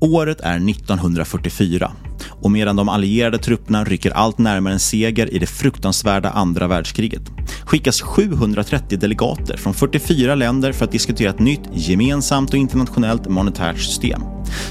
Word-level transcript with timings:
Året 0.00 0.40
är 0.40 0.70
1944 0.70 1.92
och 2.30 2.50
medan 2.50 2.76
de 2.76 2.88
allierade 2.88 3.38
trupperna 3.38 3.84
rycker 3.84 4.10
allt 4.10 4.38
närmare 4.38 4.72
en 4.72 4.80
seger 4.80 5.34
i 5.34 5.38
det 5.38 5.46
fruktansvärda 5.46 6.30
andra 6.30 6.66
världskriget 6.66 7.22
skickas 7.64 8.00
730 8.00 8.98
delegater 8.98 9.56
från 9.56 9.74
44 9.74 10.34
länder 10.34 10.72
för 10.72 10.84
att 10.84 10.92
diskutera 10.92 11.30
ett 11.30 11.38
nytt 11.38 11.62
gemensamt 11.72 12.50
och 12.50 12.56
internationellt 12.56 13.28
monetärt 13.28 13.78
system 13.78 14.22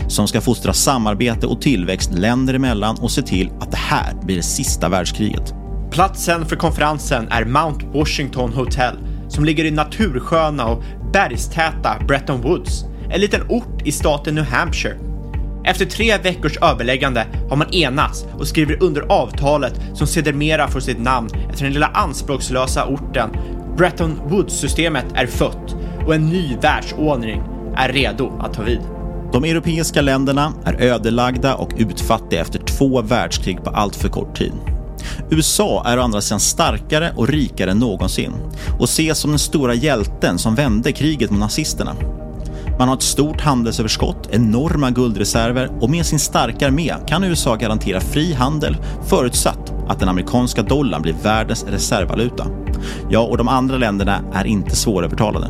som 0.08 0.28
ska 0.28 0.42
fostra 0.42 0.74
samarbete 0.74 1.48
och 1.48 1.62
tillväxt 1.62 2.12
länder 2.14 2.54
emellan 2.54 2.98
och 3.02 3.12
se 3.12 3.22
till 3.22 3.52
att 3.60 3.72
det 3.72 3.78
här 3.78 4.14
blir 4.24 4.36
det 4.36 4.44
sista 4.44 4.90
världskriget. 4.90 5.54
Platsen 5.92 6.46
för 6.46 6.56
konferensen 6.56 7.28
är 7.28 7.46
Mount 7.46 7.86
Washington 7.86 8.54
Hotel 8.54 8.96
som 9.28 9.46
ligger 9.46 9.66
i 9.66 9.72
natursköna 9.72 10.66
och 10.66 10.84
bergstäta 11.14 11.98
Bretton 12.08 12.42
Woods, 12.42 12.86
en 13.12 13.22
liten 13.22 13.42
ort 13.50 13.82
i 13.86 13.92
staten 13.92 14.36
New 14.36 14.44
Hampshire. 14.44 15.09
Efter 15.69 15.85
tre 15.85 16.18
veckors 16.18 16.57
överläggande 16.57 17.28
har 17.50 17.57
man 17.57 17.74
enats 17.74 18.25
och 18.40 18.47
skriver 18.47 18.84
under 18.84 19.02
avtalet 19.02 19.81
som 19.94 20.07
sedermera 20.07 20.68
får 20.68 20.80
sitt 20.80 21.00
namn 21.00 21.30
efter 21.50 21.63
den 21.63 21.74
lilla 21.74 21.88
anspråkslösa 21.88 22.85
orten. 22.85 23.30
Bretton 23.78 24.19
Woods-systemet 24.25 25.06
är 25.16 25.28
fött 25.28 25.75
och 26.07 26.16
en 26.16 26.30
ny 26.30 26.57
världsordning 26.62 27.41
är 27.75 27.94
redo 27.94 28.40
att 28.40 28.53
ta 28.53 28.63
vid. 28.63 28.80
De 29.34 29.44
europeiska 29.44 30.02
länderna 30.02 30.53
är 30.66 30.81
ödelagda 30.81 31.56
och 31.56 31.72
utfattiga 31.78 32.41
efter 32.41 32.59
två 32.59 33.01
världskrig 33.01 33.63
på 33.63 33.69
allt 33.69 33.96
för 33.96 34.09
kort 34.09 34.38
tid. 34.38 34.53
USA 35.30 35.84
är 35.86 36.00
å 36.00 36.01
andra 36.01 36.22
sidan 36.22 36.40
starkare 36.40 37.13
och 37.16 37.28
rikare 37.28 37.72
än 37.72 37.80
någonsin 37.80 38.34
och 38.80 38.86
ses 38.86 39.18
som 39.18 39.31
den 39.31 39.40
stora 39.40 39.74
hjälten 39.74 40.38
som 40.38 40.56
vände 40.56 40.91
kriget 40.91 41.31
mot 41.31 41.40
nazisterna. 41.40 41.96
Man 42.80 42.88
har 42.88 42.96
ett 42.96 43.02
stort 43.02 43.42
handelsöverskott, 43.42 44.30
enorma 44.32 44.92
guldreserver 44.92 45.70
och 45.82 45.90
med 45.90 46.06
sin 46.06 46.20
starka 46.20 46.68
armé 46.68 46.94
kan 47.08 47.24
USA 47.24 47.56
garantera 47.56 48.00
fri 48.00 48.34
handel 48.34 48.78
förutsatt 49.08 49.74
att 49.88 50.00
den 50.00 50.10
amerikanska 50.10 50.62
dollarn 50.62 51.02
blir 51.02 51.16
världens 51.24 51.64
reservvaluta. 51.64 52.48
Ja, 53.10 53.20
och 53.20 53.38
de 53.38 53.48
andra 53.48 53.78
länderna 53.78 54.22
är 54.34 54.46
inte 54.46 54.76
svårövertalade. 54.76 55.50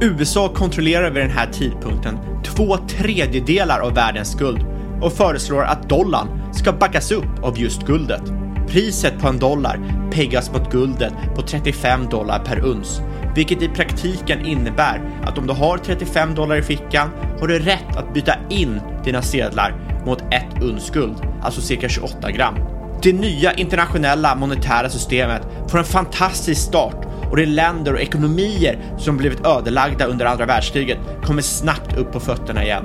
USA 0.00 0.48
kontrollerar 0.48 1.10
vid 1.10 1.22
den 1.22 1.30
här 1.30 1.52
tidpunkten 1.52 2.18
två 2.44 2.76
tredjedelar 2.76 3.80
av 3.80 3.94
världens 3.94 4.34
guld 4.34 4.66
och 5.02 5.12
föreslår 5.12 5.64
att 5.64 5.88
dollarn 5.88 6.28
ska 6.52 6.72
backas 6.72 7.12
upp 7.12 7.42
av 7.42 7.58
just 7.58 7.86
guldet. 7.86 8.22
Priset 8.68 9.18
på 9.20 9.28
en 9.28 9.38
dollar 9.38 10.08
peggas 10.12 10.52
mot 10.52 10.72
guldet 10.72 11.12
på 11.36 11.42
35 11.42 12.08
dollar 12.10 12.44
per 12.44 12.64
uns, 12.64 13.00
vilket 13.34 13.62
i 13.62 13.68
praktiken 13.68 14.46
innebär 14.46 15.00
att 15.24 15.38
om 15.38 15.46
du 15.46 15.52
har 15.52 15.78
35 15.78 16.34
dollar 16.34 16.56
i 16.56 16.62
fickan 16.62 17.10
har 17.40 17.48
du 17.48 17.58
rätt 17.58 17.96
att 17.96 18.14
byta 18.14 18.34
in 18.50 18.80
dina 19.04 19.22
sedlar 19.22 19.74
mot 20.06 20.20
ett 20.20 20.62
uns 20.62 20.90
guld, 20.90 21.16
alltså 21.42 21.60
cirka 21.60 21.88
28 21.88 22.30
gram. 22.30 22.54
Det 23.02 23.12
nya 23.12 23.52
internationella 23.52 24.34
monetära 24.34 24.90
systemet 24.90 25.42
får 25.68 25.78
en 25.78 25.84
fantastisk 25.84 26.60
start 26.60 27.06
och 27.30 27.36
de 27.36 27.46
länder 27.46 27.94
och 27.94 28.00
ekonomier 28.00 28.78
som 28.98 29.16
blivit 29.16 29.46
ödelagda 29.46 30.06
under 30.06 30.26
andra 30.26 30.46
världskriget 30.46 30.98
kommer 31.24 31.42
snabbt 31.42 31.96
upp 31.96 32.12
på 32.12 32.20
fötterna 32.20 32.64
igen. 32.64 32.84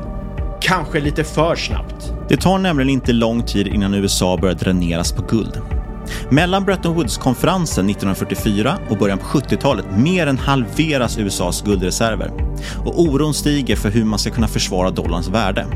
Kanske 0.61 0.99
lite 0.99 1.23
för 1.23 1.55
snabbt. 1.55 2.13
Det 2.29 2.37
tar 2.37 2.57
nämligen 2.57 2.89
inte 2.89 3.13
lång 3.13 3.43
tid 3.43 3.67
innan 3.67 3.93
USA 3.93 4.37
börjar 4.37 4.55
dräneras 4.55 5.11
på 5.11 5.21
guld. 5.21 5.61
Mellan 6.29 6.63
Bretton 6.63 6.95
Woods-konferensen 6.95 7.89
1944 7.89 8.77
och 8.89 8.97
början 8.97 9.17
på 9.17 9.25
70-talet 9.25 9.85
mer 9.97 10.27
än 10.27 10.37
halveras 10.37 11.17
USAs 11.17 11.61
guldreserver 11.61 12.31
och 12.85 13.01
oron 13.01 13.33
stiger 13.33 13.75
för 13.75 13.89
hur 13.89 14.05
man 14.05 14.19
ska 14.19 14.29
kunna 14.29 14.47
försvara 14.47 14.89
dollarns 14.89 15.27
värde. 15.27 15.67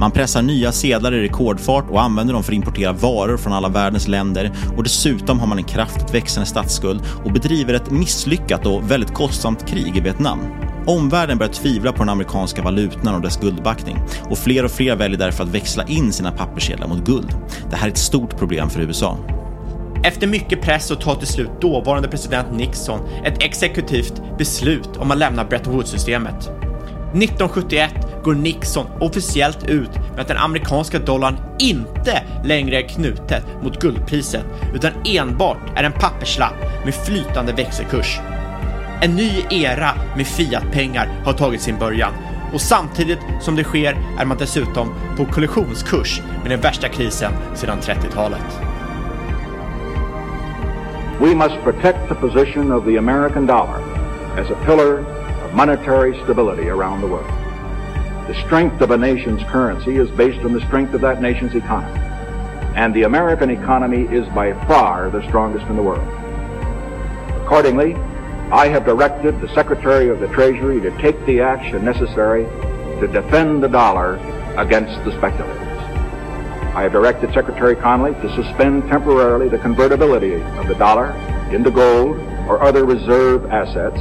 Man 0.00 0.10
pressar 0.10 0.42
nya 0.42 0.72
sedlar 0.72 1.14
i 1.14 1.22
rekordfart 1.22 1.90
och 1.90 2.02
använder 2.02 2.34
dem 2.34 2.42
för 2.42 2.52
att 2.52 2.56
importera 2.56 2.92
varor 2.92 3.36
från 3.36 3.52
alla 3.52 3.68
världens 3.68 4.08
länder 4.08 4.52
och 4.76 4.82
dessutom 4.82 5.40
har 5.40 5.46
man 5.46 5.58
en 5.58 5.64
kraftigt 5.64 6.14
växande 6.14 6.46
statsskuld 6.46 7.02
och 7.24 7.32
bedriver 7.32 7.74
ett 7.74 7.90
misslyckat 7.90 8.66
och 8.66 8.90
väldigt 8.90 9.14
kostsamt 9.14 9.66
krig 9.68 9.96
i 9.96 10.00
Vietnam. 10.00 10.38
Omvärlden 10.86 11.38
börjar 11.38 11.52
tvivla 11.52 11.92
på 11.92 11.98
den 11.98 12.08
amerikanska 12.08 12.62
valutan 12.62 13.14
och 13.14 13.20
dess 13.20 13.40
guldbackning 13.40 13.96
och 14.30 14.38
fler 14.38 14.64
och 14.64 14.70
fler 14.70 14.96
väljer 14.96 15.18
därför 15.18 15.44
att 15.44 15.50
växla 15.50 15.84
in 15.84 16.12
sina 16.12 16.32
papperssedlar 16.32 16.88
mot 16.88 17.06
guld. 17.06 17.34
Det 17.70 17.76
här 17.76 17.86
är 17.86 17.90
ett 17.90 17.98
stort 17.98 18.38
problem 18.38 18.70
för 18.70 18.80
USA. 18.80 19.18
Efter 20.02 20.26
mycket 20.26 20.62
press 20.62 20.86
så 20.86 20.96
tar 20.96 21.14
till 21.14 21.26
slut 21.26 21.60
dåvarande 21.60 22.08
president 22.08 22.52
Nixon 22.52 23.00
ett 23.24 23.42
exekutivt 23.42 24.22
beslut 24.38 24.96
om 24.96 25.10
att 25.10 25.18
lämna 25.18 25.44
Bretton 25.44 25.74
Woods-systemet. 25.74 26.48
1971 27.14 27.94
går 28.24 28.34
Nixon 28.34 28.86
officiellt 29.00 29.68
ut 29.68 29.90
med 30.10 30.20
att 30.20 30.28
den 30.28 30.36
amerikanska 30.36 30.98
dollarn 30.98 31.36
inte 31.58 32.22
längre 32.44 32.76
är 32.76 32.88
knutet 32.88 33.44
mot 33.62 33.80
guldpriset 33.80 34.44
utan 34.74 34.92
enbart 35.04 35.78
är 35.78 35.84
en 35.84 35.92
papperslapp 35.92 36.84
med 36.84 36.94
flytande 36.94 37.52
växelkurs. 37.52 38.18
En 39.02 39.16
ny 39.16 39.30
era 39.50 39.90
med 40.16 40.26
fiatpengar 40.26 41.22
har 41.24 41.32
tagit 41.32 41.60
sin 41.60 41.78
början 41.78 42.12
Och 42.52 42.60
samtidigt 42.60 43.18
som 43.40 43.56
det 43.56 43.64
sker 43.64 43.96
är 44.18 44.24
man 44.24 44.38
dessutom 44.38 44.94
på 45.16 45.24
kollisionskurs 45.24 46.20
med 46.42 46.50
den 46.50 46.60
värsta 46.60 46.88
krisen 46.88 47.32
sedan 47.54 47.78
30-talet. 47.80 48.69
We 51.20 51.34
must 51.34 51.62
protect 51.62 52.08
the 52.08 52.14
position 52.14 52.72
of 52.72 52.86
the 52.86 52.96
American 52.96 53.44
dollar 53.44 53.78
as 54.38 54.48
a 54.48 54.54
pillar 54.64 55.00
of 55.00 55.52
monetary 55.52 56.18
stability 56.22 56.70
around 56.70 57.02
the 57.02 57.08
world. 57.08 57.28
The 58.26 58.34
strength 58.46 58.80
of 58.80 58.90
a 58.90 58.96
nation's 58.96 59.42
currency 59.42 59.98
is 59.98 60.10
based 60.12 60.42
on 60.46 60.54
the 60.54 60.62
strength 60.62 60.94
of 60.94 61.02
that 61.02 61.20
nation's 61.20 61.54
economy. 61.54 62.00
And 62.74 62.94
the 62.94 63.02
American 63.02 63.50
economy 63.50 64.04
is 64.04 64.26
by 64.28 64.54
far 64.66 65.10
the 65.10 65.22
strongest 65.28 65.66
in 65.66 65.76
the 65.76 65.82
world. 65.82 66.08
Accordingly, 67.44 67.96
I 68.50 68.68
have 68.68 68.86
directed 68.86 69.42
the 69.42 69.54
Secretary 69.54 70.08
of 70.08 70.20
the 70.20 70.28
Treasury 70.28 70.80
to 70.80 70.90
take 71.02 71.22
the 71.26 71.42
action 71.42 71.84
necessary 71.84 72.44
to 72.98 73.06
defend 73.06 73.62
the 73.62 73.68
dollar 73.68 74.14
against 74.56 75.04
the 75.04 75.12
speculators. 75.18 75.59
I 76.80 76.84
have 76.84 76.92
directed 76.92 77.34
Secretary 77.34 77.76
Connolly 77.76 78.14
to 78.22 78.42
suspend 78.42 78.88
temporarily 78.88 79.50
the 79.50 79.58
convertibility 79.58 80.36
of 80.36 80.66
the 80.66 80.74
dollar 80.76 81.10
into 81.52 81.70
gold 81.70 82.16
or 82.48 82.62
other 82.62 82.86
reserve 82.86 83.44
assets 83.50 83.98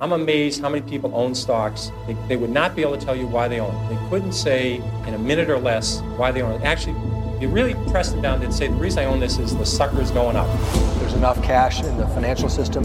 I'm 0.00 0.12
amazed 0.12 0.62
how 0.62 0.70
many 0.70 0.80
people 0.88 1.14
own 1.14 1.34
stocks. 1.34 1.92
They, 2.06 2.14
they, 2.26 2.36
would 2.36 2.48
not 2.48 2.74
be 2.74 2.80
able 2.80 2.96
to 2.96 3.04
tell 3.04 3.14
you 3.14 3.26
why 3.26 3.48
they 3.48 3.60
own. 3.60 3.88
They 3.90 4.08
couldn't 4.08 4.32
say 4.32 4.76
in 5.06 5.12
a 5.12 5.18
minute 5.18 5.50
or 5.50 5.58
less 5.58 6.00
why 6.16 6.30
they 6.30 6.40
own. 6.40 6.62
Actually, 6.62 6.94
you 7.40 7.48
really 7.48 7.74
press 7.90 8.10
them 8.10 8.22
down, 8.22 8.40
they'd 8.40 8.52
say 8.52 8.68
the 8.68 8.74
reason 8.74 9.00
I 9.00 9.04
own 9.06 9.20
this 9.20 9.38
is 9.38 9.56
the 9.56 9.66
sucker's 9.66 10.10
going 10.10 10.36
up. 10.36 10.48
There's 10.98 11.14
enough 11.14 11.42
cash 11.42 11.82
in 11.82 11.96
the 11.96 12.06
financial 12.08 12.48
system, 12.48 12.84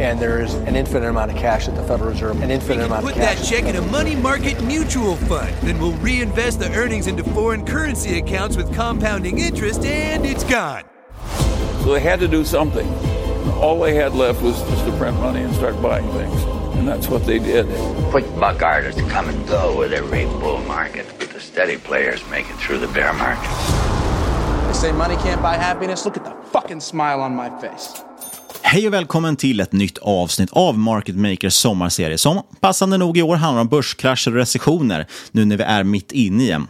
and 0.00 0.18
there's 0.18 0.54
an 0.54 0.76
infinite 0.76 1.08
amount 1.08 1.30
of 1.30 1.36
cash 1.36 1.68
at 1.68 1.74
the 1.76 1.82
Federal 1.82 2.10
Reserve. 2.10 2.42
An 2.42 2.50
infinite 2.50 2.86
amount 2.86 3.04
put 3.04 3.12
of 3.12 3.20
cash. 3.20 3.38
Put 3.38 3.48
that 3.48 3.50
check 3.50 3.64
in 3.64 3.76
a 3.76 3.86
money 3.90 4.16
market 4.16 4.62
mutual 4.62 5.16
fund. 5.16 5.54
Then 5.62 5.78
we'll 5.78 5.96
reinvest 5.98 6.58
the 6.60 6.72
earnings 6.74 7.06
into 7.06 7.24
foreign 7.24 7.64
currency 7.64 8.18
accounts 8.18 8.56
with 8.56 8.74
compounding 8.74 9.38
interest, 9.38 9.84
and 9.84 10.24
it's 10.24 10.44
gone. 10.44 10.84
So 11.84 11.92
they 11.92 12.00
had 12.00 12.20
to 12.20 12.28
do 12.28 12.44
something. 12.44 12.86
All 13.60 13.78
they 13.78 13.94
had 13.94 14.14
left 14.14 14.40
was 14.40 14.58
just 14.70 14.86
to 14.86 14.92
print 14.92 15.20
money 15.20 15.42
and 15.42 15.54
start 15.54 15.82
buying 15.82 16.08
things. 16.12 16.44
And 16.78 16.88
that's 16.88 17.08
what 17.10 17.26
they 17.26 17.38
did. 17.38 17.66
Quick 18.10 18.24
buck 18.40 18.62
artists 18.62 19.02
come 19.12 19.28
and 19.28 19.48
go 19.48 19.78
with 19.78 19.92
every 19.92 20.24
bull 20.40 20.62
market, 20.66 21.06
but 21.18 21.28
the 21.28 21.40
steady 21.40 21.76
players 21.76 22.24
make 22.30 22.46
it 22.48 22.56
through 22.56 22.78
the 22.78 22.88
bear 22.94 23.12
market. 23.12 23.50
They 24.66 24.72
say 24.72 24.92
money 24.92 25.16
can't 25.16 25.42
buy 25.42 25.56
happiness. 25.56 26.06
Look 26.06 26.16
at 26.16 26.24
the 26.24 26.32
fucking 26.52 26.80
smile 26.80 27.20
on 27.20 27.36
my 27.36 27.50
face. 27.60 28.02
Hej 28.62 28.86
och 28.86 28.92
välkommen 28.92 29.36
till 29.36 29.60
ett 29.60 29.72
nytt 29.72 29.98
avsnitt 29.98 30.50
av 30.52 30.78
Market 30.78 31.16
Makers 31.16 31.54
sommarserie 31.54 32.18
som 32.18 32.42
passande 32.60 32.98
nog 32.98 33.18
i 33.18 33.22
år 33.22 33.36
handlar 33.36 33.60
om 33.60 33.68
börskrascher 33.68 34.30
och 34.30 34.36
recessioner 34.36 35.06
nu 35.30 35.44
när 35.44 35.56
vi 35.56 35.64
är 35.64 35.84
mitt 35.84 36.12
inne 36.12 36.42
i 36.42 36.50
en. 36.50 36.66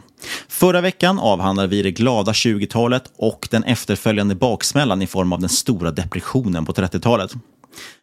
Förra 0.49 0.81
veckan 0.81 1.19
avhandlade 1.19 1.69
vi 1.69 1.83
det 1.83 1.91
glada 1.91 2.33
20-talet 2.33 3.05
och 3.17 3.49
den 3.51 3.65
efterföljande 3.65 4.35
baksmällan 4.35 5.03
i 5.03 5.07
form 5.07 5.33
av 5.33 5.41
den 5.41 5.49
stora 5.49 5.91
depressionen 5.91 6.67
på 6.67 6.73
30-talet. 6.73 7.33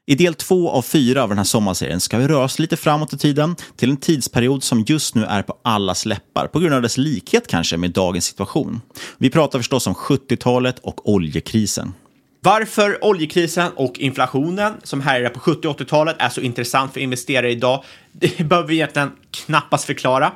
I 0.05 0.15
del 0.15 0.33
två 0.33 0.69
av 0.69 0.81
fyra 0.81 1.23
av 1.23 1.29
den 1.29 1.37
här 1.37 1.45
sommarserien 1.45 1.99
ska 1.99 2.17
vi 2.17 2.27
röra 2.27 2.43
oss 2.43 2.59
lite 2.59 2.77
framåt 2.77 3.13
i 3.13 3.17
tiden 3.17 3.55
till 3.75 3.89
en 3.89 3.97
tidsperiod 3.97 4.63
som 4.63 4.83
just 4.87 5.15
nu 5.15 5.25
är 5.25 5.41
på 5.41 5.57
allas 5.61 6.05
läppar 6.05 6.47
på 6.47 6.59
grund 6.59 6.73
av 6.73 6.81
dess 6.81 6.97
likhet 6.97 7.47
kanske 7.47 7.77
med 7.77 7.91
dagens 7.91 8.25
situation. 8.25 8.81
Vi 9.17 9.29
pratar 9.29 9.59
förstås 9.59 9.87
om 9.87 9.93
70-talet 9.93 10.79
och 10.79 11.09
oljekrisen. 11.09 11.93
Varför 12.41 13.03
oljekrisen 13.05 13.71
och 13.75 13.99
inflationen 13.99 14.73
som 14.83 15.01
härjade 15.01 15.29
på 15.29 15.39
70 15.39 15.67
och 15.67 15.79
80-talet 15.79 16.15
är 16.19 16.29
så 16.29 16.41
intressant 16.41 16.93
för 16.93 16.99
investerare 16.99 17.51
idag, 17.51 17.83
det 18.11 18.37
behöver 18.43 18.67
vi 18.67 18.75
egentligen 18.75 19.11
knappast 19.31 19.85
förklara. 19.85 20.31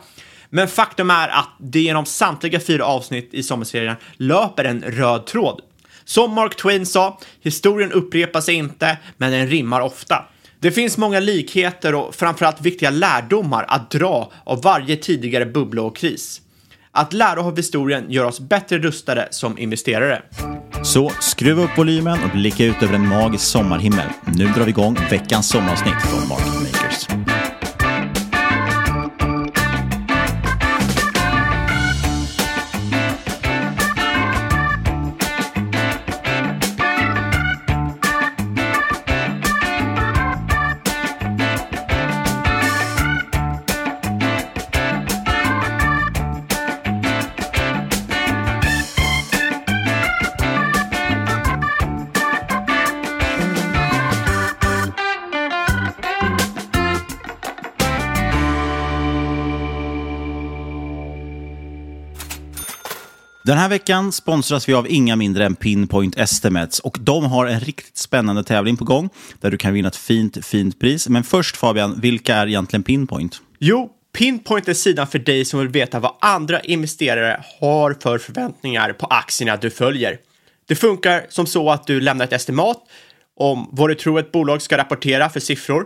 Men 0.54 0.68
faktum 0.68 1.10
är 1.10 1.28
att 1.28 1.50
det 1.58 1.80
genom 1.80 2.06
samtliga 2.06 2.60
fyra 2.60 2.86
avsnitt 2.86 3.30
i 3.34 3.44
sommarserien 3.44 3.96
löper 4.18 4.64
en 4.64 4.82
röd 4.82 5.26
tråd. 5.26 5.62
Som 6.06 6.34
Mark 6.34 6.56
Twain 6.56 6.86
sa, 6.86 7.20
historien 7.42 7.92
upprepar 7.92 8.42
sig 8.42 8.56
inte, 8.56 8.98
men 9.18 9.32
den 9.32 9.48
rimmar 9.48 9.82
ofta. 9.82 10.26
Det 10.60 10.72
finns 10.72 10.98
många 10.98 11.20
likheter 11.20 11.96
och 11.96 12.16
framförallt 12.16 12.62
viktiga 12.62 12.90
lärdomar 12.90 13.66
att 13.68 13.92
dra 13.92 14.32
av 14.44 14.62
varje 14.62 14.98
tidigare 14.98 15.46
bubbla 15.46 15.82
och 15.82 15.98
kris. 15.98 16.42
Att 16.92 17.14
lära 17.14 17.42
av 17.42 17.58
historien 17.58 18.06
gör 18.12 18.26
oss 18.26 18.40
bättre 18.40 18.78
rustade 18.78 19.28
som 19.32 19.58
investerare. 19.58 20.22
Så 20.84 21.12
skruva 21.20 21.64
upp 21.64 21.78
volymen 21.78 22.24
och 22.24 22.30
blicka 22.30 22.66
ut 22.66 22.84
över 22.84 22.94
en 22.94 23.08
magisk 23.08 23.46
sommarhimmel. 23.46 24.08
Nu 24.26 24.46
drar 24.46 24.64
vi 24.64 24.70
igång 24.70 24.98
veckans 25.10 25.50
sommaravsnitt 25.50 26.02
från 26.02 26.28
Market 26.28 26.54
Makers. 26.54 27.11
Den 63.52 63.58
här 63.58 63.70
veckan 63.70 64.12
sponsras 64.12 64.70
vi 64.70 64.74
av 64.74 64.88
inga 64.90 65.16
mindre 65.16 65.46
än 65.46 65.56
Pinpoint 65.56 66.18
Estimates 66.18 66.80
och 66.80 66.98
de 67.02 67.26
har 67.26 67.46
en 67.46 67.60
riktigt 67.60 67.98
spännande 67.98 68.44
tävling 68.44 68.78
på 68.78 68.86
gång 68.86 69.10
där 69.42 69.52
du 69.52 69.58
kan 69.58 69.74
vinna 69.74 69.88
ett 69.88 69.96
fint, 69.96 70.46
fint 70.46 70.80
pris. 70.80 71.10
Men 71.10 71.24
först 71.24 71.58
Fabian, 71.58 72.00
vilka 72.02 72.36
är 72.36 72.48
egentligen 72.48 72.84
Pinpoint? 72.84 73.42
Jo, 73.60 73.90
Pinpoint 74.14 74.68
är 74.68 74.74
sidan 74.74 75.08
för 75.08 75.20
dig 75.20 75.46
som 75.46 75.60
vill 75.60 75.70
veta 75.70 76.00
vad 76.00 76.16
andra 76.22 76.60
investerare 76.60 77.44
har 77.60 77.98
för 78.02 78.18
förväntningar 78.18 78.94
på 78.94 79.06
aktierna 79.06 79.58
du 79.58 79.70
följer. 79.70 80.18
Det 80.68 80.76
funkar 80.76 81.26
som 81.30 81.46
så 81.46 81.70
att 81.70 81.88
du 81.88 82.02
lämnar 82.02 82.26
ett 82.26 82.34
estimat 82.34 82.78
om 83.38 83.70
vad 83.72 83.90
du 83.90 83.96
tror 83.96 84.20
ett 84.20 84.32
bolag 84.32 84.62
ska 84.62 84.78
rapportera 84.78 85.30
för 85.30 85.40
siffror 85.40 85.86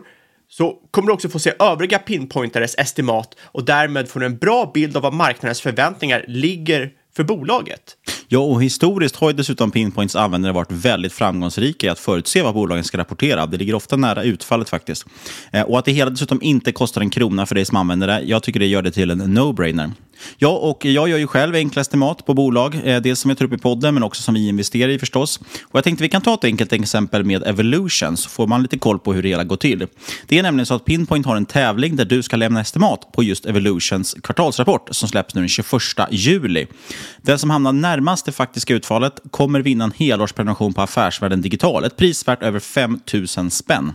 så 0.50 0.78
kommer 0.92 1.08
du 1.08 1.14
också 1.14 1.30
få 1.30 1.40
se 1.40 1.54
övriga 1.60 2.00
pinpointares 2.00 2.76
estimat 2.78 3.36
och 3.42 3.66
därmed 3.66 4.10
får 4.10 4.20
du 4.20 4.26
en 4.26 4.38
bra 4.38 4.72
bild 4.74 4.98
av 4.98 5.04
vad 5.04 5.14
marknadens 5.14 5.62
förväntningar 5.62 6.26
ligger 6.28 6.92
för 7.16 7.24
bolaget. 7.24 7.98
Ja, 8.28 8.40
och 8.40 8.64
historiskt 8.64 9.16
har 9.16 9.30
ju 9.30 9.36
dessutom 9.36 9.72
Pinpoints 9.72 10.16
användare 10.16 10.54
varit 10.54 10.72
väldigt 10.72 11.14
framgångsrika 11.14 11.88
i 11.88 11.90
att 11.90 12.00
förutse 12.00 12.42
vad 12.42 12.54
bolagen 12.54 12.84
ska 12.84 12.98
rapportera. 12.98 13.46
Det 13.46 13.58
ligger 13.58 13.76
ofta 13.76 13.96
nära 13.96 14.24
utfallet 14.24 14.70
faktiskt. 14.70 15.06
Eh, 15.52 15.62
och 15.62 15.80
att 15.80 15.86
det 15.86 15.92
hela 15.92 16.10
dessutom 16.10 16.42
inte 16.42 16.72
kostar 16.72 17.02
en 17.02 17.10
krona 17.10 17.46
för 17.46 17.56
dig 17.56 17.66
som 17.66 17.78
använder 17.78 18.08
det, 18.08 18.22
jag 18.22 18.44
tycker 18.44 18.60
det 18.60 18.68
gör 18.68 18.82
det 18.82 18.92
till 18.92 19.12
en 19.12 19.38
no-brainer. 19.38 19.92
Ja, 20.38 20.50
och 20.50 20.86
jag 20.86 21.10
gör 21.10 21.18
ju 21.18 21.28
själv 21.28 21.56
enklaste 21.56 21.98
mat 21.98 22.26
på 22.26 22.34
bolag, 22.34 22.82
eh, 22.84 23.02
dels 23.02 23.20
som 23.20 23.30
jag 23.30 23.38
tar 23.38 23.46
upp 23.46 23.54
i 23.54 23.58
podden 23.58 23.94
men 23.94 24.04
också 24.04 24.22
som 24.22 24.34
vi 24.34 24.48
investerar 24.48 24.90
i 24.90 25.00
förstås. 25.00 25.40
Och 25.64 25.76
jag 25.78 25.84
tänkte 25.84 26.04
vi 26.04 26.10
kan 26.10 26.22
ta 26.22 26.34
ett 26.34 26.44
enkelt 26.44 26.74
exempel 26.74 27.24
med 27.24 27.44
Evolution 27.44 28.18
så 28.18 28.30
får 28.30 28.48
man 28.48 28.62
lite 28.62 28.78
koll 28.78 29.00
på 29.00 29.14
hur 29.14 29.24
det 29.24 29.30
hela 29.30 29.44
går 29.44 29.58
till. 29.58 29.88
Det 30.28 30.40
är 30.40 30.44
nämligen 30.44 30.66
så 30.66 30.74
att 30.74 30.86
Pinpoint 30.86 31.26
har 31.26 31.36
en 31.36 31.46
tävling 31.46 31.96
där 31.96 32.06
du 32.06 32.24
ska 32.24 32.36
lämna 32.36 32.62
estimat 32.62 33.12
på 33.12 33.24
just 33.24 33.46
Evolutions 33.46 34.16
kvartalsrapport 34.24 34.90
som 34.92 35.10
släpps 35.10 35.36
nu 35.36 35.42
den 35.42 35.50
21 35.50 35.82
juli. 36.12 36.68
Den 37.22 37.40
som 37.40 37.50
hamnar 37.50 37.74
närmast 37.74 38.26
det 38.26 38.32
faktiska 38.32 38.74
utfallet 38.74 39.20
kommer 39.32 39.60
vinna 39.60 39.84
en 39.84 39.94
helårsprenumeration 39.96 40.74
på 40.74 40.82
Affärsvärlden 40.82 41.42
Digital, 41.42 41.84
ett 41.84 41.98
pris 41.98 42.28
värt 42.28 42.44
över 42.44 42.60
5 42.60 43.00
000 43.38 43.52
spänn. 43.52 43.94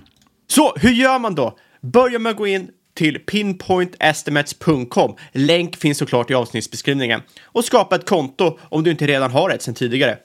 Så 0.49 0.75
hur 0.77 0.91
gör 0.91 1.19
man 1.19 1.35
då? 1.35 1.57
Börja 1.83 2.19
med 2.19 2.31
att 2.31 2.37
gå 2.37 2.47
in 2.47 2.69
till 2.95 3.19
pinpointestimates.com. 3.19 5.17
Länk 5.33 5.77
finns 5.77 5.99
såklart 5.99 6.31
i 6.31 6.35
avsnittsbeskrivningen. 6.35 7.23
Och 7.45 7.65
skapa 7.65 7.97
ett 7.97 8.09
konto 8.09 8.59
om 8.63 8.83
du 8.83 8.91
inte 8.91 9.07
redan 9.07 9.31
har 9.31 9.51
ett 9.51 9.63
sedan 9.63 9.75
tidigare. 9.75 10.19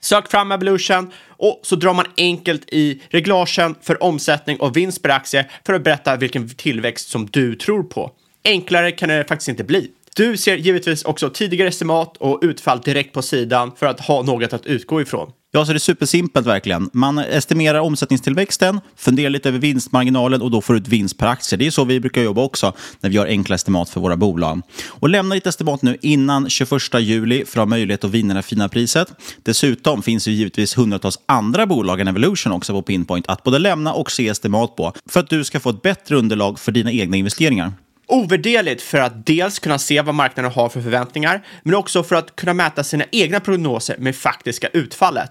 Sök 0.00 0.30
fram 0.30 0.52
Evolution 0.52 1.12
och 1.28 1.60
så 1.62 1.76
drar 1.76 1.94
man 1.94 2.06
enkelt 2.16 2.64
i 2.72 3.02
reglagen 3.10 3.74
för 3.82 4.02
omsättning 4.02 4.60
och 4.60 4.76
vinst 4.76 5.02
per 5.02 5.10
aktie 5.10 5.50
för 5.66 5.72
att 5.72 5.84
berätta 5.84 6.16
vilken 6.16 6.48
tillväxt 6.48 7.08
som 7.08 7.26
du 7.26 7.54
tror 7.54 7.82
på. 7.82 8.10
Enklare 8.44 8.92
kan 8.92 9.08
det 9.08 9.24
faktiskt 9.28 9.48
inte 9.48 9.64
bli. 9.64 9.90
Du 10.16 10.36
ser 10.36 10.56
givetvis 10.56 11.04
också 11.04 11.30
tidigare 11.30 11.68
estimat 11.68 12.16
och 12.16 12.38
utfall 12.42 12.80
direkt 12.80 13.12
på 13.12 13.22
sidan 13.22 13.72
för 13.76 13.86
att 13.86 14.00
ha 14.00 14.22
något 14.22 14.52
att 14.52 14.66
utgå 14.66 15.00
ifrån. 15.00 15.32
Ja, 15.54 15.64
så 15.64 15.72
det 15.72 15.76
är 15.76 15.78
supersimpelt 15.78 16.46
verkligen. 16.46 16.90
Man 16.92 17.18
estimerar 17.18 17.80
omsättningstillväxten, 17.80 18.80
funderar 18.96 19.30
lite 19.30 19.48
över 19.48 19.58
vinstmarginalen 19.58 20.42
och 20.42 20.50
då 20.50 20.60
får 20.60 20.74
du 20.74 20.80
ut 20.80 20.88
vinst 20.88 21.18
per 21.18 21.26
aktie. 21.26 21.58
Det 21.58 21.66
är 21.66 21.70
så 21.70 21.84
vi 21.84 22.00
brukar 22.00 22.22
jobba 22.22 22.42
också 22.42 22.72
när 23.00 23.10
vi 23.10 23.16
gör 23.16 23.26
enkla 23.26 23.54
estimat 23.54 23.88
för 23.88 24.00
våra 24.00 24.16
bolag. 24.16 24.62
Och 24.88 25.08
lämna 25.08 25.34
ditt 25.34 25.46
estimat 25.46 25.82
nu 25.82 25.96
innan 26.00 26.50
21 26.50 26.72
juli 27.00 27.44
för 27.44 27.60
att 27.60 27.62
ha 27.62 27.66
möjlighet 27.66 28.04
att 28.04 28.10
vinna 28.10 28.34
det 28.34 28.42
fina 28.42 28.68
priset. 28.68 29.08
Dessutom 29.42 30.02
finns 30.02 30.24
det 30.24 30.30
givetvis 30.30 30.78
hundratals 30.78 31.18
andra 31.26 31.66
bolag 31.66 32.00
än 32.00 32.08
Evolution 32.08 32.52
också 32.52 32.72
på 32.72 32.82
Pinpoint 32.82 33.28
att 33.28 33.42
både 33.42 33.58
lämna 33.58 33.92
och 33.92 34.10
se 34.10 34.28
estimat 34.28 34.76
på 34.76 34.92
för 35.06 35.20
att 35.20 35.30
du 35.30 35.44
ska 35.44 35.60
få 35.60 35.70
ett 35.70 35.82
bättre 35.82 36.16
underlag 36.16 36.58
för 36.58 36.72
dina 36.72 36.92
egna 36.92 37.16
investeringar. 37.16 37.72
Ovärderligt 38.12 38.82
för 38.82 38.98
att 38.98 39.26
dels 39.26 39.58
kunna 39.58 39.78
se 39.78 40.02
vad 40.02 40.14
marknaden 40.14 40.52
har 40.52 40.68
för 40.68 40.82
förväntningar, 40.82 41.46
men 41.62 41.74
också 41.74 42.02
för 42.02 42.16
att 42.16 42.36
kunna 42.36 42.54
mäta 42.54 42.84
sina 42.84 43.04
egna 43.12 43.40
prognoser 43.40 43.96
med 43.98 44.16
faktiska 44.16 44.68
utfallet. 44.68 45.30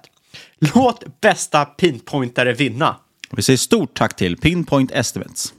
Låt 0.75 1.21
bästa 1.21 1.65
pinpointare 1.65 2.53
vinna! 2.53 2.95
Vi 3.31 3.41
säger 3.41 3.57
stort 3.57 3.93
tack 3.93 4.15
till 4.15 4.37
Pinpoint 4.37 4.91
Estimates. 4.91 5.53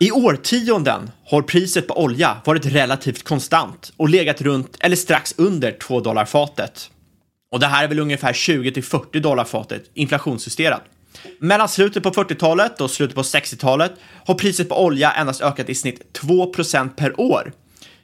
I 0.00 0.10
årtionden 0.10 1.10
har 1.26 1.42
priset 1.42 1.88
på 1.88 2.02
olja 2.02 2.36
varit 2.44 2.66
relativt 2.66 3.22
konstant 3.22 3.92
och 3.96 4.08
legat 4.08 4.40
runt 4.40 4.76
eller 4.80 4.96
strax 4.96 5.34
under 5.36 5.72
2 5.72 6.00
dollar 6.00 6.24
fatet. 6.24 6.90
Och 7.52 7.60
det 7.60 7.66
här 7.66 7.84
är 7.84 7.88
väl 7.88 7.98
ungefär 7.98 8.32
20-40 8.32 9.20
dollar 9.20 9.44
fatet 9.44 9.90
inflationsjusterat. 9.94 10.82
Mellan 11.38 11.68
slutet 11.68 12.02
på 12.02 12.10
40-talet 12.10 12.80
och 12.80 12.90
slutet 12.90 13.14
på 13.14 13.22
60-talet 13.22 13.92
har 14.26 14.34
priset 14.34 14.68
på 14.68 14.84
olja 14.84 15.12
endast 15.12 15.42
ökat 15.42 15.68
i 15.68 15.74
snitt 15.74 16.18
2% 16.26 16.88
per 16.88 17.20
år, 17.20 17.52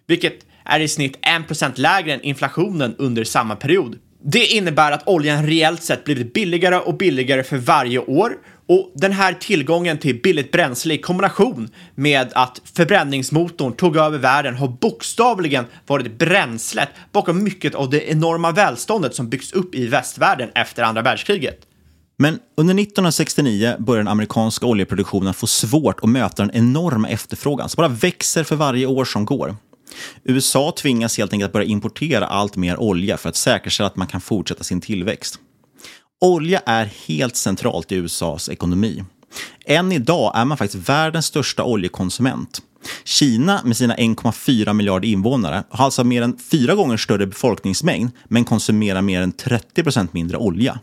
vilket 0.07 0.35
är 0.65 0.81
i 0.81 0.89
snitt 0.89 1.19
1% 1.49 1.73
lägre 1.75 2.13
än 2.13 2.23
inflationen 2.23 2.95
under 2.99 3.25
samma 3.25 3.57
period. 3.57 3.99
Det 4.23 4.47
innebär 4.47 4.93
att 4.93 5.09
oljan 5.09 5.47
reellt 5.47 5.83
sett 5.83 6.05
blivit 6.05 6.33
billigare 6.33 6.77
och 6.77 6.97
billigare 6.97 7.43
för 7.43 7.57
varje 7.57 7.99
år 7.99 8.33
och 8.69 8.93
den 8.95 9.13
här 9.13 9.33
tillgången 9.33 9.99
till 9.99 10.23
billigt 10.23 10.53
bränsle 10.53 10.95
i 10.95 10.99
kombination 10.99 11.71
med 11.95 12.33
att 12.35 12.63
förbränningsmotorn 12.75 13.73
tog 13.73 13.97
över 13.97 14.19
världen 14.19 14.55
har 14.55 14.69
bokstavligen 14.69 15.65
varit 15.87 16.19
bränslet 16.19 16.89
bakom 17.13 17.45
mycket 17.45 17.75
av 17.75 17.91
det 17.91 18.11
enorma 18.11 18.53
välståndet 18.53 19.15
som 19.15 19.29
byggts 19.29 19.53
upp 19.53 19.75
i 19.75 19.87
västvärlden 19.87 20.51
efter 20.55 20.83
andra 20.83 21.03
världskriget. 21.03 21.59
Men 22.21 22.39
under 22.57 22.75
1969 22.75 23.77
börjar 23.79 23.99
den 23.99 24.09
amerikanska 24.09 24.67
oljeproduktionen 24.67 25.35
få 25.35 25.47
svårt 25.47 26.01
att 26.03 26.09
möta 26.09 26.43
den 26.43 26.57
enorma 26.57 27.09
efterfrågan 27.09 27.69
som 27.69 27.77
bara 27.77 27.89
växer 27.89 28.45
för 28.45 28.57
varje 28.57 28.87
år 28.87 29.05
som 29.05 29.25
går. 29.25 29.57
USA 30.25 30.73
tvingas 30.79 31.19
helt 31.19 31.33
enkelt 31.33 31.49
att 31.49 31.53
börja 31.53 31.67
importera 31.67 32.27
allt 32.27 32.57
mer 32.57 32.81
olja 32.81 33.17
för 33.17 33.29
att 33.29 33.37
säkerställa 33.37 33.87
att 33.87 33.97
man 33.97 34.07
kan 34.07 34.21
fortsätta 34.21 34.65
sin 34.65 34.81
tillväxt. 34.81 35.39
Olja 36.21 36.63
är 36.67 36.85
helt 37.07 37.37
centralt 37.37 37.93
i 37.93 37.95
USAs 37.95 38.49
ekonomi. 38.49 39.05
Än 39.67 39.93
idag 39.93 40.33
är 40.35 40.45
man 40.45 40.59
faktiskt 40.59 40.89
världens 40.89 41.27
största 41.27 41.65
oljekonsument. 41.65 42.63
Kina 43.05 43.61
med 43.65 43.77
sina 43.77 43.97
1,4 43.97 44.73
miljarder 44.73 45.09
invånare 45.09 45.65
har 45.71 45.85
alltså 45.85 46.05
mer 46.05 46.23
än 46.23 46.39
fyra 46.51 46.75
gånger 46.75 46.97
större 46.97 47.27
befolkningsmängd 47.27 48.11
men 48.29 48.45
konsumerar 48.45 49.03
mer 49.03 49.23
än 49.23 49.33
30 49.33 49.83
procent 49.83 50.13
mindre 50.13 50.37
olja. 50.37 50.79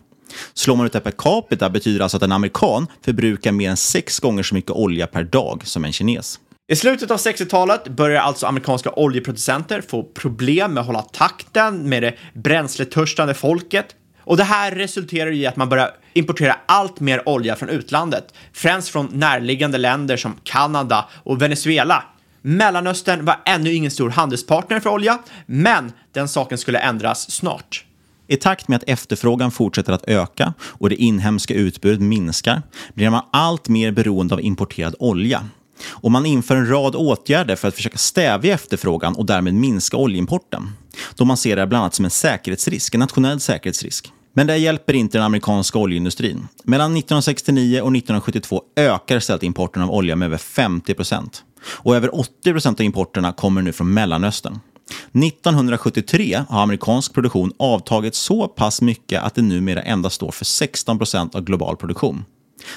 Slår 0.54 0.76
man 0.76 0.86
ut 0.86 0.92
det 0.92 1.00
per 1.00 1.10
capita 1.10 1.70
betyder 1.70 1.98
det 1.98 2.04
alltså 2.04 2.16
att 2.16 2.22
en 2.22 2.32
amerikan 2.32 2.86
förbrukar 3.04 3.52
mer 3.52 3.70
än 3.70 3.76
sex 3.76 4.20
gånger 4.20 4.42
så 4.42 4.54
mycket 4.54 4.70
olja 4.70 5.06
per 5.06 5.22
dag 5.22 5.62
som 5.66 5.84
en 5.84 5.92
kines. 5.92 6.40
I 6.68 6.76
slutet 6.76 7.10
av 7.10 7.16
60-talet 7.16 7.88
börjar 7.88 8.22
alltså 8.22 8.46
amerikanska 8.46 8.90
oljeproducenter 8.90 9.80
få 9.88 10.02
problem 10.02 10.74
med 10.74 10.80
att 10.80 10.86
hålla 10.86 11.02
takten 11.02 11.88
med 11.88 12.02
det 12.02 12.14
bränsletörstande 12.34 13.34
folket. 13.34 13.86
Och 14.20 14.36
det 14.36 14.44
här 14.44 14.72
resulterar 14.72 15.32
i 15.32 15.46
att 15.46 15.56
man 15.56 15.68
börjar 15.68 15.90
importera 16.12 16.56
allt 16.66 17.00
mer 17.00 17.28
olja 17.28 17.56
från 17.56 17.68
utlandet, 17.68 18.34
främst 18.52 18.88
från 18.88 19.06
närliggande 19.12 19.78
länder 19.78 20.16
som 20.16 20.36
Kanada 20.44 21.08
och 21.24 21.42
Venezuela. 21.42 22.04
Mellanöstern 22.42 23.24
var 23.24 23.40
ännu 23.44 23.72
ingen 23.72 23.90
stor 23.90 24.10
handelspartner 24.10 24.80
för 24.80 24.90
olja, 24.90 25.18
men 25.46 25.92
den 26.12 26.28
saken 26.28 26.58
skulle 26.58 26.78
ändras 26.78 27.30
snart. 27.30 27.85
I 28.26 28.36
takt 28.36 28.68
med 28.68 28.76
att 28.76 28.84
efterfrågan 28.86 29.50
fortsätter 29.50 29.92
att 29.92 30.08
öka 30.08 30.54
och 30.60 30.88
det 30.88 30.96
inhemska 30.96 31.54
utbudet 31.54 32.00
minskar 32.00 32.62
blir 32.94 33.10
man 33.10 33.22
allt 33.32 33.68
mer 33.68 33.92
beroende 33.92 34.34
av 34.34 34.40
importerad 34.40 34.94
olja. 34.98 35.44
Och 35.86 36.10
man 36.10 36.26
inför 36.26 36.56
en 36.56 36.68
rad 36.68 36.96
åtgärder 36.96 37.56
för 37.56 37.68
att 37.68 37.74
försöka 37.74 37.98
stävja 37.98 38.54
efterfrågan 38.54 39.14
och 39.14 39.26
därmed 39.26 39.54
minska 39.54 39.96
oljeimporten. 39.96 40.72
Då 41.14 41.24
man 41.24 41.36
ser 41.36 41.56
det 41.56 41.66
bland 41.66 41.82
annat 41.82 41.94
som 41.94 42.04
en 42.04 42.10
säkerhetsrisk, 42.10 42.94
en 42.94 43.00
nationell 43.00 43.40
säkerhetsrisk. 43.40 44.12
Men 44.32 44.46
det 44.46 44.56
hjälper 44.56 44.94
inte 44.94 45.18
den 45.18 45.24
amerikanska 45.24 45.78
oljeindustrin. 45.78 46.48
Mellan 46.64 46.90
1969 46.90 47.80
och 47.80 47.96
1972 47.96 48.62
ökar 48.76 49.16
istället 49.16 49.42
importen 49.42 49.82
av 49.82 49.90
olja 49.90 50.16
med 50.16 50.26
över 50.26 50.38
50 50.38 50.94
procent. 50.94 51.44
Och 51.66 51.96
över 51.96 52.20
80 52.20 52.52
procent 52.52 52.80
av 52.80 52.86
importerna 52.86 53.32
kommer 53.32 53.62
nu 53.62 53.72
från 53.72 53.94
Mellanöstern. 53.94 54.58
1973 54.90 56.44
har 56.48 56.62
amerikansk 56.62 57.14
produktion 57.14 57.52
avtagit 57.58 58.14
så 58.14 58.48
pass 58.48 58.82
mycket 58.82 59.22
att 59.22 59.34
det 59.34 59.42
numera 59.42 59.82
endast 59.82 60.16
står 60.16 60.30
för 60.30 60.44
16 60.44 60.98
procent 60.98 61.34
av 61.34 61.44
global 61.44 61.76
produktion. 61.76 62.24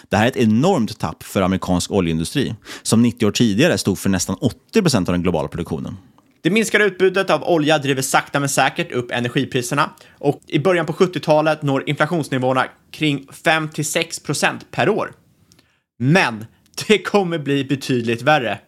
Det 0.09 0.17
här 0.17 0.25
är 0.25 0.27
ett 0.27 0.37
enormt 0.37 0.99
tapp 0.99 1.23
för 1.23 1.41
amerikansk 1.41 1.91
oljeindustri, 1.91 2.55
som 2.83 3.01
90 3.01 3.25
år 3.25 3.31
tidigare 3.31 3.77
stod 3.77 3.99
för 3.99 4.09
nästan 4.09 4.35
80 4.35 4.81
procent 4.81 5.09
av 5.09 5.13
den 5.13 5.23
globala 5.23 5.47
produktionen. 5.47 5.97
Det 6.41 6.49
minskade 6.49 6.85
utbudet 6.85 7.29
av 7.29 7.43
olja 7.43 7.77
driver 7.77 8.01
sakta 8.01 8.39
men 8.39 8.49
säkert 8.49 8.91
upp 8.91 9.11
energipriserna 9.11 9.89
och 10.17 10.41
i 10.47 10.59
början 10.59 10.85
på 10.85 10.93
70-talet 10.93 11.61
når 11.61 11.89
inflationsnivåerna 11.89 12.65
kring 12.91 13.27
5-6 13.43 14.25
procent 14.25 14.71
per 14.71 14.89
år. 14.89 15.11
Men 15.99 16.45
det 16.87 16.97
kommer 16.97 17.39
bli 17.39 17.65
betydligt 17.65 18.21
värre. 18.21 18.59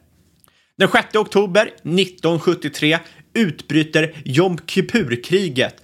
Den 0.78 0.90
6 0.90 1.16
oktober 1.16 1.62
1973 1.62 3.00
utbryter 3.34 4.16
Jom 4.26 4.58
Kippur-kriget, 4.68 5.76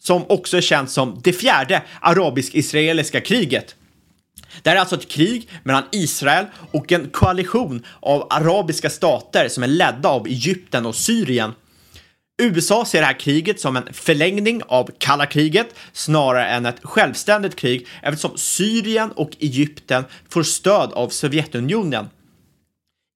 som 0.00 0.24
också 0.28 0.56
är 0.56 0.60
känt 0.60 0.90
som 0.90 1.20
det 1.24 1.32
fjärde 1.32 1.82
arabisk-israeliska 2.00 3.20
kriget. 3.20 3.74
Det 4.62 4.70
här 4.70 4.76
är 4.76 4.80
alltså 4.80 4.96
ett 4.96 5.08
krig 5.08 5.48
mellan 5.62 5.84
Israel 5.92 6.46
och 6.70 6.92
en 6.92 7.10
koalition 7.10 7.86
av 8.00 8.26
arabiska 8.30 8.90
stater 8.90 9.48
som 9.48 9.62
är 9.62 9.66
ledda 9.66 10.08
av 10.08 10.26
Egypten 10.26 10.86
och 10.86 10.94
Syrien. 10.94 11.52
USA 12.42 12.84
ser 12.84 13.00
det 13.00 13.06
här 13.06 13.20
kriget 13.20 13.60
som 13.60 13.76
en 13.76 13.92
förlängning 13.92 14.62
av 14.68 14.90
kalla 14.98 15.26
kriget 15.26 15.74
snarare 15.92 16.46
än 16.48 16.66
ett 16.66 16.80
självständigt 16.82 17.56
krig 17.56 17.86
eftersom 18.02 18.36
Syrien 18.36 19.12
och 19.12 19.30
Egypten 19.40 20.04
får 20.28 20.42
stöd 20.42 20.92
av 20.92 21.08
Sovjetunionen. 21.08 22.08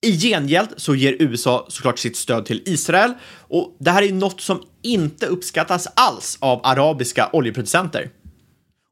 I 0.05 0.17
gengäld 0.17 0.69
så 0.77 0.95
ger 0.95 1.17
USA 1.19 1.67
såklart 1.69 1.99
sitt 1.99 2.17
stöd 2.17 2.47
till 2.47 2.63
Israel 2.67 3.13
och 3.39 3.77
det 3.81 3.91
här 3.91 4.03
är 4.03 4.13
något 4.13 4.41
som 4.41 4.63
inte 4.83 5.27
uppskattas 5.27 5.89
alls 5.97 6.39
av 6.41 6.61
arabiska 6.65 7.31
oljeproducenter. 7.33 8.11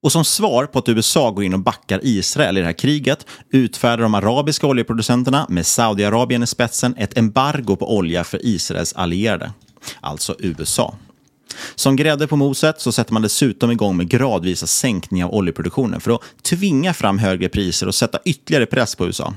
Och 0.02 0.12
som 0.12 0.24
svar 0.24 0.66
på 0.66 0.78
att 0.78 0.88
USA 0.88 1.30
går 1.30 1.44
in 1.44 1.54
och 1.54 1.60
backar 1.60 2.00
Israel 2.02 2.56
i 2.56 2.60
det 2.60 2.66
här 2.66 2.72
kriget 2.72 3.26
utfärdar 3.52 4.02
de 4.02 4.14
arabiska 4.14 4.66
oljeproducenterna 4.66 5.46
med 5.48 5.66
Saudiarabien 5.66 6.42
i 6.42 6.46
spetsen 6.46 6.94
ett 6.96 7.18
embargo 7.18 7.76
på 7.76 7.96
olja 7.96 8.24
för 8.24 8.46
Israels 8.46 8.92
allierade, 8.92 9.52
alltså 10.00 10.36
USA. 10.38 10.94
Som 11.74 11.96
grädde 11.96 12.26
på 12.26 12.36
moset 12.36 12.80
så 12.80 12.92
sätter 12.92 13.12
man 13.12 13.22
dessutom 13.22 13.70
igång 13.70 13.96
med 13.96 14.08
gradvisa 14.08 14.66
sänkningar 14.66 15.26
av 15.26 15.34
oljeproduktionen 15.34 16.00
för 16.00 16.10
att 16.10 16.22
tvinga 16.42 16.94
fram 16.94 17.18
högre 17.18 17.48
priser 17.48 17.86
och 17.86 17.94
sätta 17.94 18.18
ytterligare 18.24 18.66
press 18.66 18.94
på 18.94 19.06
USA. 19.06 19.34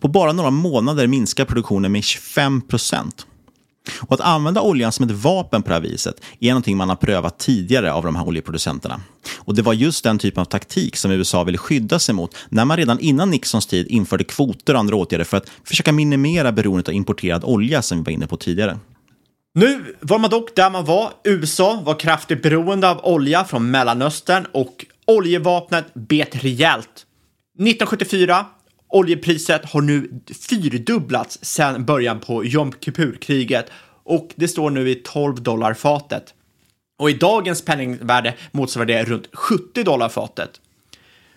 På 0.00 0.08
bara 0.08 0.32
några 0.32 0.50
månader 0.50 1.06
minskar 1.06 1.44
produktionen 1.44 1.92
med 1.92 2.04
25 2.04 2.60
procent. 2.60 3.26
Och 4.00 4.14
att 4.14 4.20
använda 4.20 4.60
oljan 4.60 4.92
som 4.92 5.04
ett 5.04 5.10
vapen 5.10 5.62
på 5.62 5.68
det 5.68 5.74
här 5.74 5.82
viset 5.82 6.20
är 6.40 6.48
någonting 6.48 6.76
man 6.76 6.88
har 6.88 6.96
prövat 6.96 7.38
tidigare 7.38 7.92
av 7.92 8.04
de 8.04 8.16
här 8.16 8.26
oljeproducenterna. 8.26 9.00
Och 9.38 9.54
det 9.54 9.62
var 9.62 9.72
just 9.72 10.04
den 10.04 10.18
typen 10.18 10.40
av 10.40 10.44
taktik 10.44 10.96
som 10.96 11.10
USA 11.10 11.44
ville 11.44 11.58
skydda 11.58 11.98
sig 11.98 12.14
mot 12.14 12.36
när 12.48 12.64
man 12.64 12.76
redan 12.76 13.00
innan 13.00 13.30
Nixons 13.30 13.66
tid 13.66 13.86
införde 13.86 14.24
kvoter 14.24 14.74
och 14.74 14.80
andra 14.80 14.96
åtgärder 14.96 15.24
för 15.24 15.36
att 15.36 15.50
försöka 15.64 15.92
minimera 15.92 16.52
beroendet 16.52 16.88
av 16.88 16.94
importerad 16.94 17.44
olja 17.44 17.82
som 17.82 17.98
vi 17.98 18.04
var 18.04 18.12
inne 18.12 18.26
på 18.26 18.36
tidigare. 18.36 18.78
Nu 19.54 19.96
var 20.00 20.18
man 20.18 20.30
dock 20.30 20.56
där 20.56 20.70
man 20.70 20.84
var. 20.84 21.12
USA 21.24 21.82
var 21.84 21.98
kraftigt 21.98 22.42
beroende 22.42 22.90
av 22.90 23.00
olja 23.04 23.44
från 23.44 23.70
Mellanöstern 23.70 24.46
och 24.52 24.86
oljevapnet 25.06 25.86
bet 25.94 26.44
rejält. 26.44 27.06
1974 27.58 28.46
Oljepriset 28.92 29.64
har 29.64 29.80
nu 29.80 30.10
fyrdubblats 30.48 31.38
sedan 31.42 31.84
början 31.84 32.20
på 32.20 32.44
Jom 32.44 32.72
Kippur-kriget 32.80 33.66
och 34.04 34.28
det 34.34 34.48
står 34.48 34.70
nu 34.70 34.90
i 34.90 34.94
12 34.94 35.42
dollar 35.42 35.74
fatet. 35.74 36.34
Och 36.98 37.10
i 37.10 37.12
dagens 37.12 37.64
penningvärde 37.64 38.34
motsvarar 38.50 38.86
det 38.86 39.04
runt 39.04 39.28
70 39.32 39.84
dollar 39.84 40.08
fatet. 40.08 40.50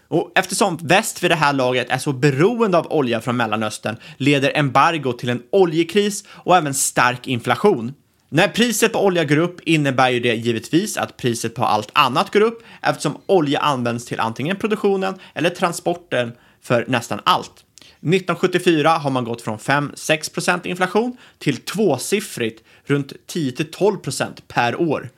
Och 0.07 0.31
eftersom 0.35 0.77
väst 0.77 1.23
vid 1.23 1.31
det 1.31 1.35
här 1.35 1.53
laget 1.53 1.89
är 1.89 1.97
så 1.97 2.13
beroende 2.13 2.77
av 2.77 2.91
olja 2.91 3.21
från 3.21 3.37
Mellanöstern 3.37 3.97
leder 4.17 4.57
embargo 4.57 5.13
till 5.13 5.29
en 5.29 5.43
oljekris 5.49 6.23
och 6.29 6.57
även 6.57 6.73
stark 6.73 7.27
inflation. 7.27 7.93
När 8.29 8.47
priset 8.47 8.93
på 8.93 9.05
olja 9.05 9.23
går 9.23 9.37
upp 9.37 9.61
innebär 9.61 10.09
ju 10.09 10.19
det 10.19 10.35
givetvis 10.35 10.97
att 10.97 11.17
priset 11.17 11.55
på 11.55 11.65
allt 11.65 11.89
annat 11.93 12.33
går 12.33 12.41
upp 12.41 12.63
eftersom 12.81 13.17
olja 13.25 13.59
används 13.59 14.05
till 14.05 14.19
antingen 14.19 14.55
produktionen 14.55 15.15
eller 15.33 15.49
transporten 15.49 16.31
för 16.65 16.85
nästan 16.87 17.19
allt. 17.23 17.51
1974 17.81 18.89
har 18.89 19.09
man 19.09 19.23
gått 19.23 19.41
från 19.41 19.57
5-6% 19.57 20.67
inflation 20.67 21.17
till 21.39 21.57
tvåsiffrigt 21.57 22.63
runt 22.85 23.13
10-12% 23.33 24.31
per 24.47 24.81
år. 24.81 25.09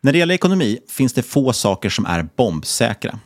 När 0.00 0.12
det 0.12 0.18
gäller 0.18 0.34
ekonomi 0.34 0.78
finns 0.88 1.12
det 1.12 1.22
få 1.22 1.52
saker 1.52 1.88
som 1.88 2.06
är 2.06 2.28
bombsäkra. 2.36 3.18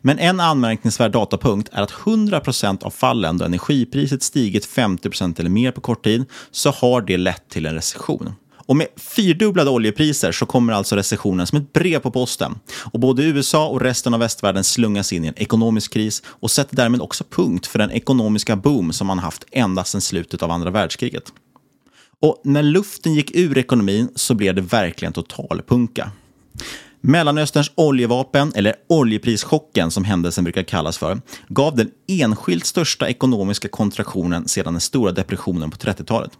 Men 0.00 0.18
en 0.18 0.40
anmärkningsvärd 0.40 1.12
datapunkt 1.12 1.68
är 1.72 1.82
att 1.82 1.92
100% 1.92 2.84
av 2.84 2.90
fallen 2.90 3.38
då 3.38 3.44
energipriset 3.44 4.22
stigit 4.22 4.68
50% 4.68 5.40
eller 5.40 5.50
mer 5.50 5.70
på 5.70 5.80
kort 5.80 6.04
tid 6.04 6.24
så 6.50 6.70
har 6.70 7.00
det 7.00 7.16
lett 7.16 7.48
till 7.48 7.66
en 7.66 7.74
recession. 7.74 8.34
Och 8.68 8.76
med 8.76 8.86
fyrdubblade 8.96 9.70
oljepriser 9.70 10.32
så 10.32 10.46
kommer 10.46 10.72
alltså 10.72 10.96
recessionen 10.96 11.46
som 11.46 11.58
ett 11.58 11.72
brev 11.72 11.98
på 11.98 12.10
posten. 12.10 12.58
Och 12.92 13.00
både 13.00 13.22
USA 13.22 13.68
och 13.68 13.80
resten 13.80 14.14
av 14.14 14.20
västvärlden 14.20 14.64
slungas 14.64 15.12
in 15.12 15.24
i 15.24 15.28
en 15.28 15.38
ekonomisk 15.38 15.92
kris 15.92 16.22
och 16.26 16.50
sätter 16.50 16.76
därmed 16.76 17.00
också 17.00 17.24
punkt 17.30 17.66
för 17.66 17.78
den 17.78 17.90
ekonomiska 17.90 18.56
boom 18.56 18.92
som 18.92 19.06
man 19.06 19.18
haft 19.18 19.44
ända 19.50 19.84
sedan 19.84 20.00
slutet 20.00 20.42
av 20.42 20.50
andra 20.50 20.70
världskriget. 20.70 21.32
Och 22.20 22.40
när 22.44 22.62
luften 22.62 23.14
gick 23.14 23.36
ur 23.36 23.58
ekonomin 23.58 24.08
så 24.14 24.34
blev 24.34 24.54
det 24.54 24.62
verkligen 24.62 25.12
totalpunka. 25.12 26.10
Mellanösterns 27.00 27.72
oljevapen, 27.74 28.52
eller 28.54 28.74
oljeprischocken 28.88 29.90
som 29.90 30.04
händelsen 30.04 30.44
brukar 30.44 30.62
kallas 30.62 30.98
för, 30.98 31.20
gav 31.48 31.76
den 31.76 31.90
enskilt 32.08 32.66
största 32.66 33.08
ekonomiska 33.08 33.68
kontraktionen 33.68 34.48
sedan 34.48 34.74
den 34.74 34.80
stora 34.80 35.12
depressionen 35.12 35.70
på 35.70 35.76
30-talet. 35.76 36.30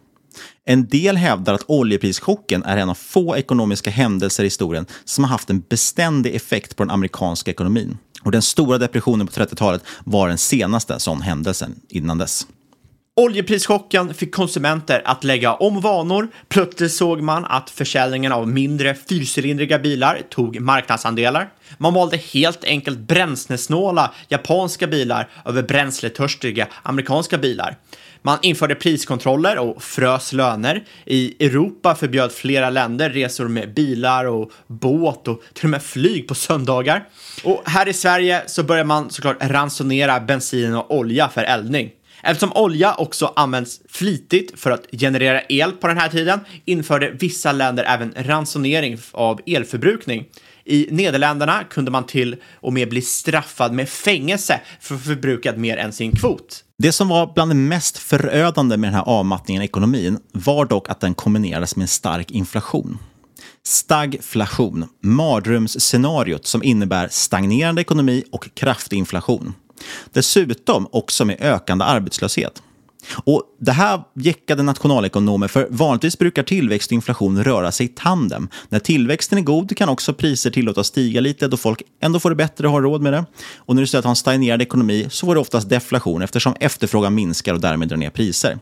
En 0.65 0.87
del 0.87 1.17
hävdar 1.17 1.53
att 1.53 1.63
oljeprischocken 1.67 2.63
är 2.63 2.77
en 2.77 2.89
av 2.89 2.95
få 2.95 3.37
ekonomiska 3.37 3.89
händelser 3.89 4.43
i 4.43 4.45
historien 4.45 4.85
som 5.05 5.23
har 5.23 5.31
haft 5.31 5.49
en 5.49 5.59
beständig 5.69 6.35
effekt 6.35 6.75
på 6.75 6.83
den 6.83 6.91
amerikanska 6.91 7.51
ekonomin. 7.51 7.97
Och 8.23 8.31
den 8.31 8.41
stora 8.41 8.77
depressionen 8.77 9.27
på 9.27 9.33
30-talet 9.33 9.83
var 10.03 10.27
den 10.27 10.37
senaste 10.37 10.99
sån 10.99 11.21
händelsen 11.21 11.75
innan 11.89 12.17
dess. 12.17 12.47
Oljeprischocken 13.19 14.13
fick 14.13 14.35
konsumenter 14.35 15.01
att 15.05 15.23
lägga 15.23 15.53
om 15.53 15.81
vanor. 15.81 16.27
Plötsligt 16.49 16.91
såg 16.91 17.21
man 17.21 17.45
att 17.45 17.69
försäljningen 17.69 18.31
av 18.31 18.47
mindre 18.47 18.95
fyrcylindriga 18.95 19.79
bilar 19.79 20.21
tog 20.29 20.59
marknadsandelar. 20.59 21.49
Man 21.77 21.93
valde 21.93 22.17
helt 22.17 22.63
enkelt 22.63 22.99
bränslesnåla 22.99 24.11
japanska 24.27 24.87
bilar 24.87 25.29
över 25.45 25.63
bränsletörstiga 25.63 26.67
amerikanska 26.83 27.37
bilar. 27.37 27.75
Man 28.21 28.37
införde 28.41 28.75
priskontroller 28.75 29.57
och 29.57 29.83
frös 29.83 30.33
löner. 30.33 30.83
I 31.05 31.45
Europa 31.45 31.95
förbjöd 31.95 32.31
flera 32.31 32.69
länder 32.69 33.09
resor 33.09 33.47
med 33.47 33.73
bilar 33.73 34.25
och 34.25 34.51
båt 34.67 35.27
och 35.27 35.41
till 35.53 35.65
och 35.65 35.69
med 35.69 35.83
flyg 35.83 36.27
på 36.27 36.35
söndagar. 36.35 37.07
Och 37.43 37.61
här 37.65 37.87
i 37.87 37.93
Sverige 37.93 38.43
så 38.47 38.63
började 38.63 38.87
man 38.87 39.09
såklart 39.09 39.37
ransonera 39.39 40.19
bensin 40.19 40.75
och 40.75 40.97
olja 40.97 41.29
för 41.29 41.43
eldning. 41.43 41.91
Eftersom 42.23 42.51
olja 42.53 42.95
också 42.95 43.33
används 43.35 43.81
flitigt 43.89 44.59
för 44.59 44.71
att 44.71 44.85
generera 44.91 45.41
el 45.49 45.71
på 45.71 45.87
den 45.87 45.97
här 45.97 46.09
tiden 46.09 46.39
införde 46.65 47.11
vissa 47.11 47.51
länder 47.51 47.83
även 47.83 48.13
ransonering 48.17 48.97
av 49.11 49.39
elförbrukning. 49.45 50.25
I 50.65 50.87
Nederländerna 50.91 51.63
kunde 51.63 51.91
man 51.91 52.05
till 52.05 52.35
och 52.55 52.73
med 52.73 52.89
bli 52.89 53.01
straffad 53.01 53.73
med 53.73 53.89
fängelse 53.89 54.61
för 54.79 54.95
att 54.95 55.01
förbrukat 55.01 55.57
mer 55.57 55.77
än 55.77 55.93
sin 55.93 56.11
kvot. 56.11 56.63
Det 56.77 56.91
som 56.91 57.07
var 57.07 57.31
bland 57.33 57.51
det 57.51 57.55
mest 57.55 57.97
förödande 57.97 58.77
med 58.77 58.87
den 58.87 58.95
här 58.95 59.03
avmattningen 59.07 59.61
i 59.61 59.65
ekonomin 59.65 60.19
var 60.31 60.65
dock 60.65 60.89
att 60.89 60.99
den 60.99 61.13
kombinerades 61.13 61.75
med 61.75 61.83
en 61.83 61.87
stark 61.87 62.31
inflation. 62.31 62.97
Stagflation, 63.63 64.87
mardrömsscenariot 65.03 66.47
som 66.47 66.63
innebär 66.63 67.07
stagnerande 67.11 67.81
ekonomi 67.81 68.23
och 68.31 68.49
kraftig 68.53 68.97
inflation. 68.97 69.53
Dessutom 70.13 70.87
också 70.91 71.25
med 71.25 71.37
ökande 71.39 71.85
arbetslöshet. 71.85 72.61
Och 73.23 73.43
Det 73.59 73.71
här 73.71 74.01
jäckade 74.15 74.63
nationalekonomer, 74.63 75.47
för 75.47 75.67
vanligtvis 75.69 76.17
brukar 76.17 76.43
tillväxt 76.43 76.89
och 76.89 76.93
inflation 76.93 77.43
röra 77.43 77.71
sig 77.71 77.85
i 77.85 77.89
tandem. 77.89 78.49
När 78.69 78.79
tillväxten 78.79 79.37
är 79.37 79.41
god 79.41 79.77
kan 79.77 79.89
också 79.89 80.13
priser 80.13 80.51
tillåtas 80.51 80.87
stiga 80.87 81.21
lite 81.21 81.47
då 81.47 81.57
folk 81.57 81.81
ändå 82.01 82.19
får 82.19 82.29
det 82.29 82.35
bättre 82.35 82.67
och 82.67 82.73
har 82.73 82.81
råd 82.81 83.01
med 83.01 83.13
det. 83.13 83.25
Och 83.57 83.75
när 83.75 83.81
du 83.81 83.87
säger 83.87 83.99
att 83.99 84.05
har 84.05 84.11
en 84.11 84.15
stagnerad 84.15 84.61
ekonomi 84.61 85.07
så 85.09 85.25
får 85.25 85.35
du 85.35 85.41
oftast 85.41 85.69
deflation 85.69 86.21
eftersom 86.21 86.55
efterfrågan 86.59 87.15
minskar 87.15 87.53
och 87.53 87.61
därmed 87.61 87.87
drar 87.87 87.97
ner 87.97 88.09
priser. 88.09 88.59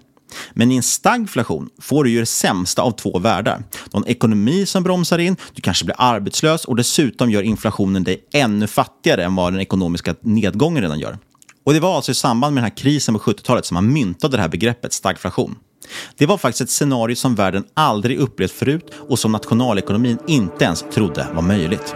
Men 0.54 0.72
i 0.72 0.76
en 0.76 0.84
stagflation 0.84 1.70
får 1.82 2.04
du 2.04 2.10
ju 2.10 2.20
det 2.20 2.26
sämsta 2.26 2.82
av 2.82 2.92
två 2.92 3.20
världar. 3.20 3.64
Du 3.72 3.90
har 3.92 4.02
en 4.02 4.08
ekonomi 4.08 4.66
som 4.66 4.84
bromsar 4.84 5.20
in, 5.20 5.36
du 5.54 5.62
kanske 5.62 5.86
blir 5.86 5.96
arbetslös 5.98 6.66
och 6.66 6.76
dessutom 6.76 7.32
gör 7.32 7.42
inflationen 7.42 8.04
dig 8.04 8.24
ännu 8.34 8.68
fattigare 8.68 9.24
än 9.24 9.36
vad 9.36 9.54
den 9.54 9.62
ekonomiska 9.62 10.16
nedgången 10.22 10.82
redan 10.82 11.00
gör. 11.00 11.18
Och 11.66 11.74
det 11.74 11.80
var 11.80 11.96
alltså 11.96 12.12
i 12.12 12.16
samband 12.16 12.54
med 12.54 12.64
den 12.64 12.70
här 12.72 12.78
krisen 12.78 13.14
på 13.14 13.20
70-talet 13.20 13.66
som 13.66 13.76
man 13.76 13.94
myntade 13.94 14.38
det 14.38 14.42
här 14.42 14.50
begreppet 14.50 14.94
stagflation. 14.94 15.56
Det 16.18 16.26
var 16.26 16.38
faktiskt 16.38 16.62
ett 16.62 16.70
scenario 16.70 17.16
som 17.16 17.36
världen 17.36 17.64
aldrig 17.74 18.18
upplevt 18.18 18.52
förut 18.52 18.92
och 19.10 19.20
som 19.20 19.32
nationalekonomin 19.32 20.18
inte 20.28 20.66
ens 20.66 20.86
trodde 20.94 21.28
var 21.34 21.42
möjligt. 21.42 21.96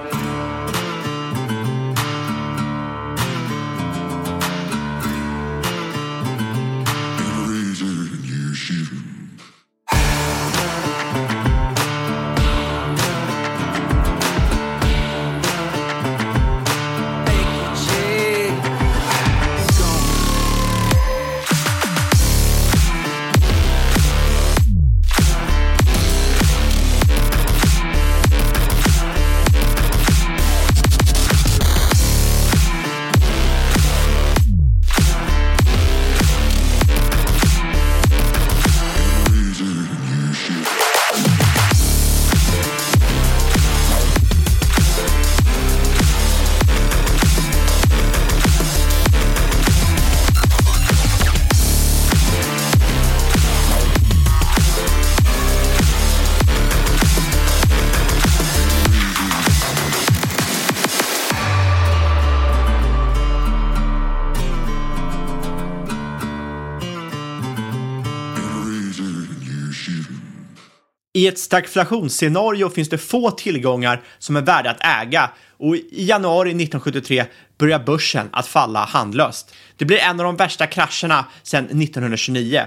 I 71.21 71.27
ett 71.27 71.39
stagflationsscenario 71.39 72.69
finns 72.69 72.89
det 72.89 72.97
få 72.97 73.31
tillgångar 73.31 74.01
som 74.19 74.35
är 74.35 74.41
värda 74.41 74.69
att 74.69 75.01
äga 75.01 75.29
och 75.57 75.75
i 75.75 76.05
januari 76.05 76.49
1973 76.49 77.25
börjar 77.57 77.79
börsen 77.79 78.29
att 78.31 78.47
falla 78.47 78.85
handlöst. 78.85 79.53
Det 79.77 79.85
blir 79.85 79.97
en 79.97 80.19
av 80.19 80.25
de 80.25 80.35
värsta 80.35 80.67
krascherna 80.67 81.25
sedan 81.43 81.65
1929. 81.65 82.61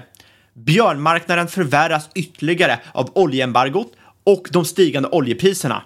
Björnmarknaden 0.55 1.49
förvärras 1.49 2.09
ytterligare 2.15 2.81
av 2.93 3.11
oljeembargot 3.15 3.93
och 4.25 4.49
de 4.51 4.65
stigande 4.65 5.09
oljepriserna. 5.09 5.83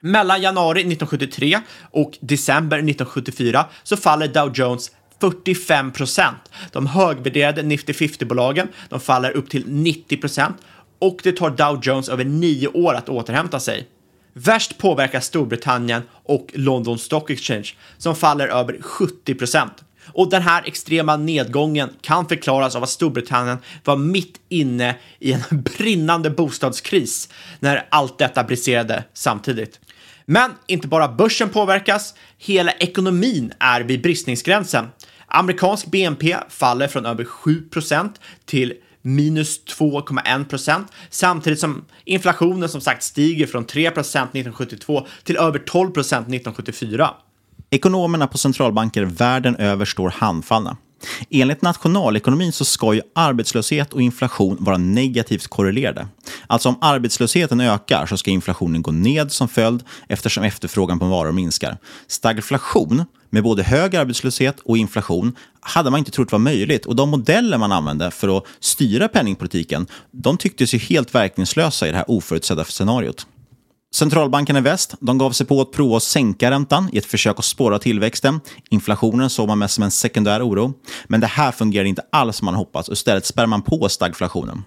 Mellan 0.00 0.42
januari 0.42 0.80
1973 0.80 1.60
och 1.90 2.18
december 2.20 2.76
1974 2.76 3.66
så 3.82 3.96
faller 3.96 4.28
Dow 4.28 4.52
Jones 4.54 4.90
45 5.20 5.92
procent. 5.92 6.38
De 6.72 6.86
högvärderade 6.86 7.62
Nifty 7.62 7.92
50-bolagen 7.92 8.68
de 8.88 9.00
faller 9.00 9.30
upp 9.30 9.50
till 9.50 9.64
90 9.68 10.16
procent 10.16 10.56
och 10.98 11.20
det 11.22 11.32
tar 11.32 11.50
Dow 11.50 11.80
Jones 11.82 12.08
över 12.08 12.24
nio 12.24 12.68
år 12.68 12.94
att 12.94 13.08
återhämta 13.08 13.60
sig. 13.60 13.88
Värst 14.32 14.78
påverkas 14.78 15.26
Storbritannien 15.26 16.02
och 16.10 16.50
London 16.54 16.98
Stock 16.98 17.30
Exchange 17.30 17.74
som 17.98 18.16
faller 18.16 18.48
över 18.48 18.82
70 18.82 19.34
procent. 19.34 19.72
Och 20.12 20.30
den 20.30 20.42
här 20.42 20.62
extrema 20.66 21.16
nedgången 21.16 21.90
kan 22.00 22.28
förklaras 22.28 22.76
av 22.76 22.82
att 22.82 22.88
Storbritannien 22.88 23.58
var 23.84 23.96
mitt 23.96 24.40
inne 24.48 24.96
i 25.18 25.32
en 25.32 25.40
brinnande 25.78 26.30
bostadskris 26.30 27.28
när 27.60 27.86
allt 27.90 28.18
detta 28.18 28.44
briserade 28.44 29.04
samtidigt. 29.14 29.80
Men 30.24 30.50
inte 30.66 30.88
bara 30.88 31.08
börsen 31.08 31.48
påverkas, 31.48 32.14
hela 32.38 32.72
ekonomin 32.72 33.52
är 33.58 33.80
vid 33.80 34.02
bristningsgränsen. 34.02 34.86
Amerikansk 35.26 35.86
BNP 35.86 36.36
faller 36.48 36.88
från 36.88 37.06
över 37.06 37.24
7% 37.24 38.10
till 38.44 38.74
minus 39.06 39.60
2,1 39.64 40.44
procent, 40.44 40.92
samtidigt 41.10 41.60
som 41.60 41.84
inflationen 42.04 42.68
som 42.68 42.80
sagt 42.80 43.02
stiger 43.02 43.46
från 43.46 43.64
3 43.64 43.90
procent 43.90 44.30
1972 44.30 45.06
till 45.24 45.36
över 45.36 45.58
12 45.58 45.90
procent 45.90 46.26
1974. 46.26 47.10
Ekonomerna 47.70 48.26
på 48.26 48.38
centralbanker 48.38 49.04
världen 49.04 49.56
över 49.56 49.84
står 49.84 50.10
handfallna. 50.10 50.76
Enligt 51.30 51.62
nationalekonomin 51.62 52.52
så 52.52 52.64
ska 52.64 52.94
ju 52.94 53.00
arbetslöshet 53.14 53.92
och 53.92 54.02
inflation 54.02 54.56
vara 54.60 54.76
negativt 54.76 55.46
korrelerade. 55.46 56.08
Alltså 56.46 56.68
om 56.68 56.78
arbetslösheten 56.80 57.60
ökar 57.60 58.06
så 58.06 58.16
ska 58.16 58.30
inflationen 58.30 58.82
gå 58.82 58.92
ned 58.92 59.32
som 59.32 59.48
följd 59.48 59.82
eftersom 60.08 60.44
efterfrågan 60.44 60.98
på 60.98 61.04
varor 61.04 61.32
minskar. 61.32 61.78
Stagflation 62.06 63.04
med 63.30 63.42
både 63.42 63.62
hög 63.62 63.96
arbetslöshet 63.96 64.60
och 64.60 64.78
inflation 64.78 65.36
hade 65.60 65.90
man 65.90 65.98
inte 65.98 66.10
trott 66.10 66.32
var 66.32 66.38
möjligt 66.38 66.86
och 66.86 66.96
de 66.96 67.10
modeller 67.10 67.58
man 67.58 67.72
använde 67.72 68.10
för 68.10 68.38
att 68.38 68.44
styra 68.60 69.08
penningpolitiken 69.08 69.86
de 70.10 70.38
tycktes 70.38 70.74
ju 70.74 70.78
helt 70.78 71.14
verkningslösa 71.14 71.88
i 71.88 71.90
det 71.90 71.96
här 71.96 72.10
oförutsedda 72.10 72.64
scenariot. 72.64 73.26
Centralbankerna 73.96 74.58
i 74.58 74.62
väst 74.62 74.94
de 75.00 75.18
gav 75.18 75.30
sig 75.30 75.46
på 75.46 75.60
att 75.60 75.72
prova 75.72 75.96
att 75.96 76.02
sänka 76.02 76.50
räntan 76.50 76.88
i 76.92 76.98
ett 76.98 77.06
försök 77.06 77.38
att 77.38 77.44
spåra 77.44 77.78
tillväxten. 77.78 78.40
Inflationen 78.70 79.30
såg 79.30 79.48
man 79.48 79.58
mest 79.58 79.74
som 79.74 79.84
en 79.84 79.90
sekundär 79.90 80.48
oro. 80.48 80.72
Men 81.06 81.20
det 81.20 81.26
här 81.26 81.52
fungerade 81.52 81.88
inte 81.88 82.02
alls 82.12 82.36
som 82.36 82.44
man 82.44 82.54
hoppats 82.54 82.88
och 82.88 82.92
istället 82.92 83.26
spär 83.26 83.46
man 83.46 83.62
på 83.62 83.88
stagflationen. 83.88 84.62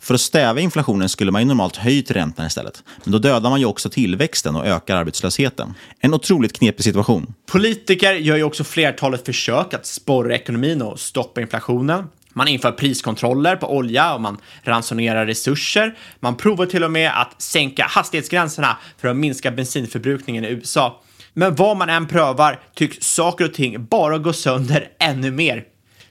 För 0.00 0.14
att 0.14 0.20
stävja 0.20 0.62
inflationen 0.62 1.08
skulle 1.08 1.30
man 1.30 1.42
ju 1.42 1.48
normalt 1.48 1.76
höjt 1.76 2.10
räntan 2.10 2.46
istället. 2.46 2.84
Men 3.04 3.12
då 3.12 3.18
dödar 3.18 3.50
man 3.50 3.60
ju 3.60 3.66
också 3.66 3.90
tillväxten 3.90 4.56
och 4.56 4.66
ökar 4.66 4.96
arbetslösheten. 4.96 5.74
En 6.00 6.14
otroligt 6.14 6.52
knepig 6.52 6.84
situation. 6.84 7.34
Politiker 7.52 8.12
gör 8.12 8.36
ju 8.36 8.44
också 8.44 8.64
flertalet 8.64 9.26
försök 9.26 9.74
att 9.74 9.86
sporra 9.86 10.34
ekonomin 10.34 10.82
och 10.82 11.00
stoppa 11.00 11.40
inflationen. 11.40 12.04
Man 12.32 12.48
inför 12.48 12.72
priskontroller 12.72 13.56
på 13.56 13.76
olja 13.76 14.14
och 14.14 14.20
man 14.20 14.38
ransonerar 14.62 15.26
resurser. 15.26 15.98
Man 16.20 16.36
provar 16.36 16.66
till 16.66 16.84
och 16.84 16.90
med 16.90 17.10
att 17.20 17.42
sänka 17.42 17.84
hastighetsgränserna 17.84 18.76
för 18.98 19.08
att 19.08 19.16
minska 19.16 19.50
bensinförbrukningen 19.50 20.44
i 20.44 20.48
USA. 20.48 21.02
Men 21.34 21.54
vad 21.54 21.76
man 21.76 21.88
än 21.88 22.06
prövar 22.06 22.60
tycks 22.74 23.14
saker 23.14 23.44
och 23.44 23.54
ting 23.54 23.86
bara 23.86 24.18
gå 24.18 24.32
sönder 24.32 24.88
ännu 24.98 25.30
mer. 25.30 25.64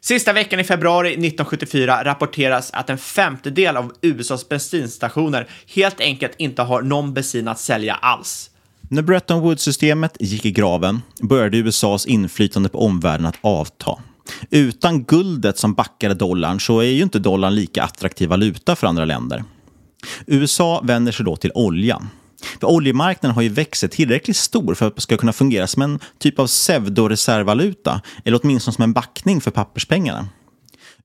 Sista 0.04 0.34
veckan 0.34 0.60
i 0.60 0.64
februari 0.64 1.08
1974 1.08 2.04
rapporteras 2.04 2.72
att 2.74 2.90
en 2.90 2.98
femtedel 2.98 3.78
av 3.78 3.94
USAs 4.02 4.50
bensinstationer 4.50 5.48
helt 5.68 6.00
enkelt 6.00 6.34
inte 6.38 6.62
har 6.62 6.82
någon 6.82 7.14
bensin 7.14 7.48
att 7.48 7.60
sälja 7.60 7.94
alls. 7.94 8.50
När 8.90 9.02
Bretton 9.02 9.42
Woods-systemet 9.42 10.18
gick 10.20 10.46
i 10.46 10.52
graven 10.52 11.02
började 11.22 11.58
USAs 11.58 12.06
inflytande 12.06 12.70
på 12.70 12.86
omvärlden 12.86 13.26
att 13.26 13.38
avta. 13.42 14.00
Utan 14.50 15.04
guldet 15.04 15.58
som 15.58 15.74
backade 15.74 16.14
dollarn 16.14 16.60
så 16.60 16.80
är 16.80 16.86
ju 16.86 17.04
inte 17.04 17.20
dollarn 17.20 17.56
lika 17.56 17.84
attraktiv 17.84 18.30
valuta 18.30 18.76
för 18.76 18.88
andra 18.88 19.06
länder. 19.06 19.44
USA 20.26 20.82
vänder 20.84 21.12
sig 21.12 21.26
då 21.26 21.36
till 21.36 21.52
oljan. 21.56 22.10
För 22.60 22.68
oljemarknaden 22.68 23.36
har 23.36 23.42
ju 23.42 23.50
växt 23.50 23.92
tillräckligt 23.92 24.38
stor 24.38 24.74
för 24.74 24.88
att 24.88 24.96
det 24.96 25.02
ska 25.02 25.18
kunna 25.18 25.34
fungera 25.34 25.68
som 25.68 25.82
en 25.82 26.00
typ 26.20 26.40
av 26.40 26.48
pseudoreservvaluta 26.48 28.02
eller 28.26 28.40
åtminstone 28.44 28.74
som 28.74 28.84
en 28.84 28.94
backning 28.94 29.42
för 29.42 29.52
papperspengarna. 29.52 30.28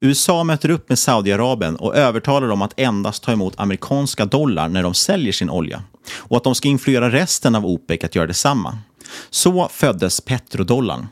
USA 0.01 0.45
möter 0.45 0.71
upp 0.71 0.89
med 0.89 0.99
Saudiarabien 0.99 1.77
och 1.77 1.97
övertalar 1.97 2.49
dem 2.49 2.63
att 2.63 2.81
endast 2.81 3.23
ta 3.23 3.33
emot 3.33 3.55
amerikanska 3.57 4.25
dollar 4.25 4.69
när 4.69 4.83
de 4.83 4.95
säljer 4.95 5.33
sin 5.33 5.51
olja 5.51 5.83
och 6.17 6.37
att 6.37 6.45
de 6.45 6.55
ska 6.55 6.69
influera 6.69 7.11
resten 7.11 7.55
av 7.55 7.67
OPEC 7.67 8.05
att 8.05 8.15
göra 8.15 8.27
detsamma. 8.27 8.79
Så 9.31 9.69
föddes 9.69 10.21
petrodollarn. 10.21 11.07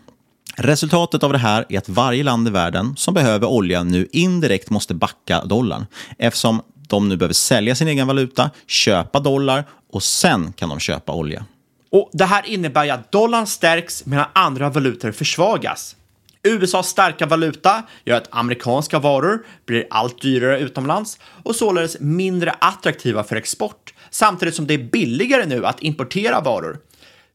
Resultatet 0.56 1.22
av 1.22 1.32
det 1.32 1.38
här 1.38 1.66
är 1.68 1.78
att 1.78 1.88
varje 1.88 2.24
land 2.24 2.48
i 2.48 2.50
världen 2.50 2.96
som 2.96 3.14
behöver 3.14 3.46
olja 3.46 3.82
nu 3.82 4.08
indirekt 4.12 4.70
måste 4.70 4.94
backa 4.94 5.44
dollarn 5.44 5.86
eftersom 6.18 6.62
de 6.88 7.08
nu 7.08 7.16
behöver 7.16 7.34
sälja 7.34 7.74
sin 7.74 7.88
egen 7.88 8.06
valuta, 8.06 8.50
köpa 8.66 9.20
dollar 9.20 9.64
och 9.92 10.02
sen 10.02 10.52
kan 10.52 10.68
de 10.68 10.80
köpa 10.80 11.12
olja. 11.12 11.44
Och 11.90 12.10
Det 12.12 12.24
här 12.24 12.46
innebär 12.46 12.84
ju 12.84 12.90
att 12.90 13.12
dollarn 13.12 13.46
stärks 13.46 14.06
medan 14.06 14.26
andra 14.32 14.70
valutor 14.70 15.12
försvagas. 15.12 15.96
USAs 16.42 16.88
starka 16.88 17.26
valuta 17.26 17.82
gör 18.04 18.16
att 18.16 18.28
amerikanska 18.30 18.98
varor 18.98 19.46
blir 19.66 19.86
allt 19.90 20.22
dyrare 20.22 20.60
utomlands 20.60 21.18
och 21.42 21.56
således 21.56 22.00
mindre 22.00 22.50
attraktiva 22.58 23.24
för 23.24 23.36
export, 23.36 23.94
samtidigt 24.10 24.54
som 24.54 24.66
det 24.66 24.74
är 24.74 24.78
billigare 24.78 25.46
nu 25.46 25.66
att 25.66 25.82
importera 25.82 26.40
varor. 26.40 26.78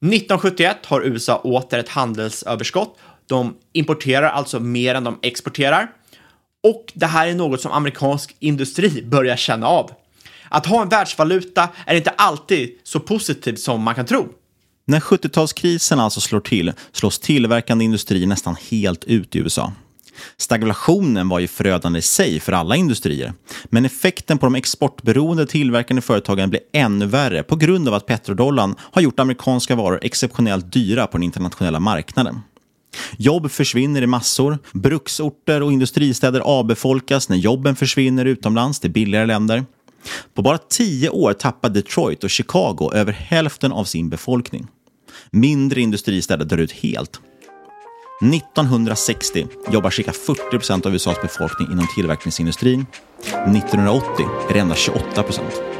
1971 0.01 0.86
har 0.86 1.01
USA 1.01 1.38
åter 1.38 1.79
ett 1.79 1.89
handelsöverskott. 1.89 2.97
De 3.30 3.56
importerar 3.74 4.30
alltså 4.30 4.60
mer 4.60 4.96
än 4.96 5.04
de 5.04 5.20
exporterar. 5.22 5.92
Och 6.63 6.92
det 6.94 7.06
här 7.06 7.28
är 7.28 7.36
något 7.36 7.62
som 7.62 7.72
amerikansk 7.72 8.36
industri 8.39 9.04
börjar 9.06 9.36
känna 9.36 9.68
av. 9.68 9.92
Att 10.50 10.65
ha 10.65 10.82
en 10.82 10.89
världsvaluta 10.89 11.70
är 11.86 11.96
inte 11.96 12.10
alltid 12.10 12.70
så 12.84 13.00
positivt 13.00 13.60
som 13.60 13.82
man 13.82 13.96
kan 13.96 14.06
tro. 14.06 14.28
När 14.88 15.00
70-talskrisen 15.00 16.02
alltså 16.02 16.22
slår 16.22 16.39
till 16.39 16.74
slås 16.92 17.20
tillverkande 17.20 17.86
industri 17.86 18.26
nästan 18.26 18.56
helt 18.72 19.04
ut 19.04 19.36
i 19.36 19.39
USA. 19.39 19.74
Stagflationen 20.38 21.30
var 21.30 21.39
ju 21.39 21.48
förödande 21.48 22.00
i 22.00 22.02
sig 22.02 22.39
för 22.39 22.52
alla 22.52 22.76
industrier, 22.76 23.34
men 23.65 23.86
effekten 23.86 24.38
på 24.38 24.46
de 24.46 24.56
exportberoende 24.56 25.46
tillverkande 25.46 26.02
företagen 26.02 26.50
blev 26.50 26.62
ännu 26.74 27.06
värre 27.06 27.44
på 27.44 27.56
grund 27.56 27.88
av 27.88 27.94
att 27.94 28.06
petrodollarn 28.06 28.76
har 28.80 29.02
gjort 29.02 29.20
amerikanska 29.20 29.76
varor 29.76 30.00
exceptionellt 30.02 30.74
dyra 30.74 31.08
på 31.08 31.18
den 31.18 31.24
internationella 31.24 31.80
marknaden. 31.80 32.39
Jobb 33.17 33.52
försvinner 33.52 34.02
i 34.02 34.08
massor, 34.08 34.58
bruksorter 34.73 35.63
och 35.63 35.71
industristäder 35.71 36.39
avbefolkas 36.39 37.30
när 37.30 37.38
jobben 37.38 37.75
försvinner 37.75 38.25
utomlands 38.25 38.80
till 38.80 38.91
billigare 38.91 39.25
länder. 39.25 39.65
På 40.34 40.41
bara 40.41 40.58
tio 40.58 41.10
år 41.10 41.34
tappar 41.34 41.69
Detroit 41.69 42.23
och 42.23 42.30
Chicago 42.30 42.91
över 42.93 43.13
hälften 43.13 43.71
av 43.71 43.84
sin 43.84 44.10
befolkning. 44.10 44.67
Mindre 45.32 45.82
industristäder 45.82 46.45
dör 46.45 46.58
ut 46.58 46.71
helt. 46.71 47.19
1960 48.34 49.47
jobbar 49.71 49.89
cirka 49.89 50.12
40 50.12 50.49
procent 50.49 50.86
av 50.86 50.95
USAs 50.95 51.21
befolkning 51.21 51.71
inom 51.71 51.88
tillverkningsindustrin. 51.95 52.86
1980 53.21 54.25
är 54.49 54.54
det 54.54 54.60
endast 54.60 54.82
28 54.82 55.23
procent. 55.23 55.79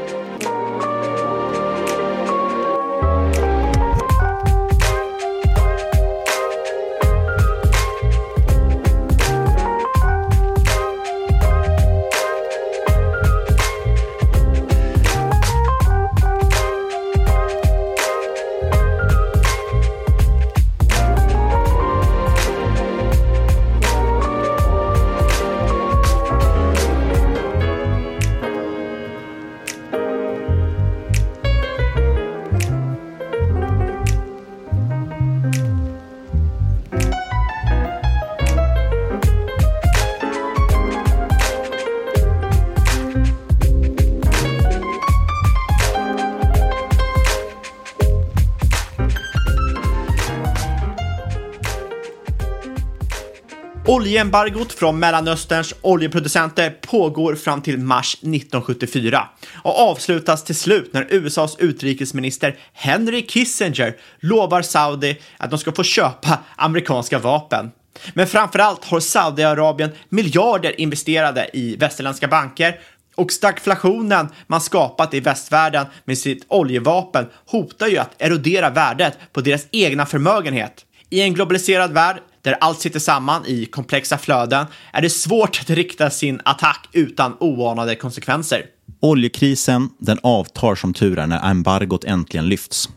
Oljeembargot 53.90 54.72
från 54.72 54.98
Mellanösterns 54.98 55.74
oljeproducenter 55.80 56.70
pågår 56.70 57.34
fram 57.34 57.62
till 57.62 57.78
mars 57.78 58.14
1974 58.14 59.28
och 59.62 59.78
avslutas 59.78 60.44
till 60.44 60.54
slut 60.54 60.92
när 60.92 61.06
USAs 61.10 61.56
utrikesminister 61.58 62.58
Henry 62.72 63.26
Kissinger 63.26 63.96
lovar 64.20 64.62
Saudi 64.62 65.20
att 65.36 65.50
de 65.50 65.58
ska 65.58 65.72
få 65.72 65.82
köpa 65.82 66.38
amerikanska 66.56 67.18
vapen. 67.18 67.70
Men 68.14 68.26
framförallt 68.26 68.84
har 68.84 69.00
Saudiarabien 69.00 69.90
miljarder 70.08 70.80
investerade 70.80 71.50
i 71.52 71.76
västerländska 71.76 72.28
banker 72.28 72.80
och 73.14 73.32
stagflationen 73.32 74.28
man 74.46 74.60
skapat 74.60 75.14
i 75.14 75.20
västvärlden 75.20 75.86
med 76.04 76.18
sitt 76.18 76.44
oljevapen 76.48 77.26
hotar 77.46 77.86
ju 77.86 77.98
att 77.98 78.14
erodera 78.18 78.70
värdet 78.70 79.18
på 79.32 79.40
deras 79.40 79.66
egna 79.70 80.06
förmögenhet. 80.06 80.84
I 81.10 81.20
en 81.20 81.34
globaliserad 81.34 81.92
värld 81.92 82.20
där 82.42 82.56
allt 82.60 82.80
sitter 82.80 83.00
samman 83.00 83.46
i 83.46 83.66
komplexa 83.66 84.18
flöden 84.18 84.66
är 84.92 85.02
det 85.02 85.10
svårt 85.10 85.60
att 85.60 85.70
rikta 85.70 86.10
sin 86.10 86.40
attack 86.44 86.88
utan 86.92 87.36
oanade 87.40 87.96
konsekvenser. 87.96 88.66
Oljekrisen 89.00 89.88
den 89.98 90.18
avtar 90.22 90.74
som 90.74 90.94
tur 90.94 91.18
är 91.18 91.26
när 91.26 91.50
embargot 91.50 92.04
äntligen 92.04 92.48
lyfts. 92.48 92.88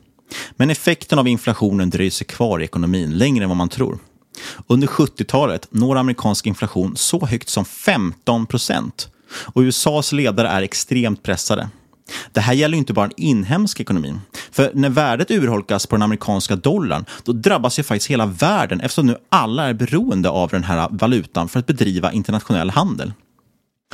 Men 0.55 0.69
effekten 0.69 1.19
av 1.19 1.27
inflationen 1.27 1.89
dröjer 1.89 2.11
sig 2.11 2.27
kvar 2.27 2.59
i 2.59 2.63
ekonomin 2.63 3.17
längre 3.17 3.43
än 3.43 3.49
vad 3.49 3.57
man 3.57 3.69
tror. 3.69 3.99
Under 4.67 4.87
70-talet 4.87 5.67
når 5.69 5.95
amerikansk 5.95 6.47
inflation 6.47 6.97
så 6.97 7.25
högt 7.25 7.49
som 7.49 7.65
15 7.65 8.45
procent. 8.45 9.09
och 9.53 9.61
USAs 9.61 10.11
ledare 10.11 10.47
är 10.47 10.61
extremt 10.61 11.23
pressade. 11.23 11.69
Det 12.31 12.41
här 12.41 12.53
gäller 12.53 12.77
inte 12.77 12.93
bara 12.93 13.07
den 13.07 13.13
inhemska 13.17 13.83
ekonomin. 13.83 14.21
För 14.51 14.71
när 14.73 14.89
värdet 14.89 15.31
urholkas 15.31 15.87
på 15.87 15.95
den 15.95 16.01
amerikanska 16.03 16.55
dollarn, 16.55 17.05
då 17.23 17.31
drabbas 17.31 17.79
ju 17.79 17.83
faktiskt 17.83 18.11
hela 18.11 18.25
världen 18.25 18.81
eftersom 18.81 19.05
nu 19.05 19.17
alla 19.29 19.69
är 19.69 19.73
beroende 19.73 20.29
av 20.29 20.49
den 20.49 20.63
här 20.63 20.87
valutan 20.91 21.49
för 21.49 21.59
att 21.59 21.67
bedriva 21.67 22.11
internationell 22.11 22.69
handel. 22.69 23.13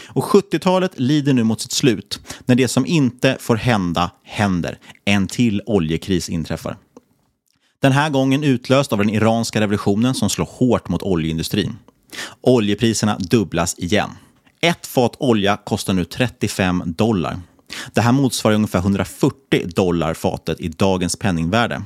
Och 0.07 0.23
70-talet 0.23 0.99
lider 0.99 1.33
nu 1.33 1.43
mot 1.43 1.61
sitt 1.61 1.71
slut 1.71 2.19
när 2.45 2.55
det 2.55 2.67
som 2.67 2.85
inte 2.85 3.37
får 3.39 3.55
hända 3.55 4.11
händer. 4.23 4.77
En 5.05 5.27
till 5.27 5.61
oljekris 5.65 6.29
inträffar. 6.29 6.77
Den 7.81 7.91
här 7.91 8.09
gången 8.09 8.43
utlöst 8.43 8.93
av 8.93 8.99
den 8.99 9.09
iranska 9.09 9.61
revolutionen 9.61 10.13
som 10.13 10.29
slår 10.29 10.49
hårt 10.51 10.89
mot 10.89 11.03
oljeindustrin. 11.03 11.75
Oljepriserna 12.41 13.17
dubblas 13.17 13.79
igen. 13.79 14.09
Ett 14.61 14.87
fat 14.87 15.15
olja 15.19 15.57
kostar 15.57 15.93
nu 15.93 16.05
35 16.05 16.83
dollar. 16.85 17.39
Det 17.93 18.01
här 18.01 18.11
motsvarar 18.11 18.55
ungefär 18.55 18.79
140 18.79 19.67
dollar 19.75 20.13
fatet 20.13 20.59
i 20.59 20.67
dagens 20.67 21.15
penningvärde. 21.15 21.81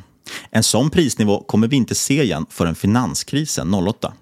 En 0.52 0.64
sån 0.64 0.90
prisnivå 0.90 1.44
kommer 1.44 1.68
vi 1.68 1.76
inte 1.76 1.96
se 1.96 2.24
igen 2.24 2.46
förrän 2.50 2.76
finanskrisen 2.76 3.74
08. 3.74 4.14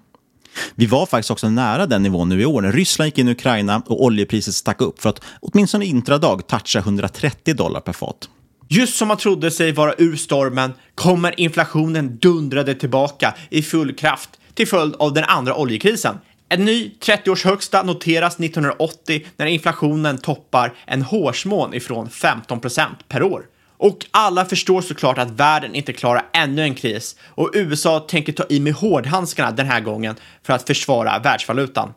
Vi 0.74 0.86
var 0.86 1.06
faktiskt 1.06 1.30
också 1.30 1.48
nära 1.48 1.86
den 1.86 2.02
nivån 2.02 2.28
nu 2.28 2.40
i 2.40 2.44
år 2.44 2.62
när 2.62 2.72
Ryssland 2.72 3.06
gick 3.06 3.18
in 3.18 3.28
i 3.28 3.32
Ukraina 3.32 3.82
och 3.86 4.04
oljepriset 4.04 4.54
stack 4.54 4.80
upp 4.80 5.02
för 5.02 5.10
att 5.10 5.20
åtminstone 5.40 5.84
intradag 5.84 6.46
toucha 6.46 6.78
130 6.78 7.54
dollar 7.54 7.80
per 7.80 7.92
fat. 7.92 8.28
Just 8.68 8.96
som 8.96 9.08
man 9.08 9.16
trodde 9.16 9.50
sig 9.50 9.72
vara 9.72 9.94
ur 9.98 10.16
stormen 10.16 10.72
kommer 10.94 11.40
inflationen 11.40 12.16
dundrade 12.16 12.74
tillbaka 12.74 13.34
i 13.50 13.62
full 13.62 13.94
kraft 13.94 14.30
till 14.54 14.68
följd 14.68 14.94
av 14.94 15.12
den 15.12 15.24
andra 15.24 15.54
oljekrisen. 15.54 16.18
En 16.52 16.64
ny 16.64 16.90
30-års 17.00 17.44
högsta 17.44 17.82
noteras 17.82 18.40
1980 18.40 19.26
när 19.36 19.46
inflationen 19.46 20.18
toppar 20.18 20.74
en 20.86 21.02
hårsmån 21.02 21.74
ifrån 21.74 22.08
15% 22.08 22.86
per 23.08 23.22
år. 23.22 23.42
Och 23.76 24.06
alla 24.10 24.44
förstår 24.44 24.80
såklart 24.80 25.18
att 25.18 25.30
världen 25.30 25.74
inte 25.74 25.92
klarar 25.92 26.24
ännu 26.32 26.62
en 26.62 26.74
kris 26.74 27.16
och 27.28 27.50
USA 27.54 28.00
tänker 28.00 28.32
ta 28.32 28.44
i 28.48 28.60
med 28.60 28.72
hårdhandskarna 28.72 29.50
den 29.50 29.66
här 29.66 29.80
gången 29.80 30.14
för 30.42 30.52
att 30.52 30.66
försvara 30.66 31.18
världsvalutan. 31.18 31.94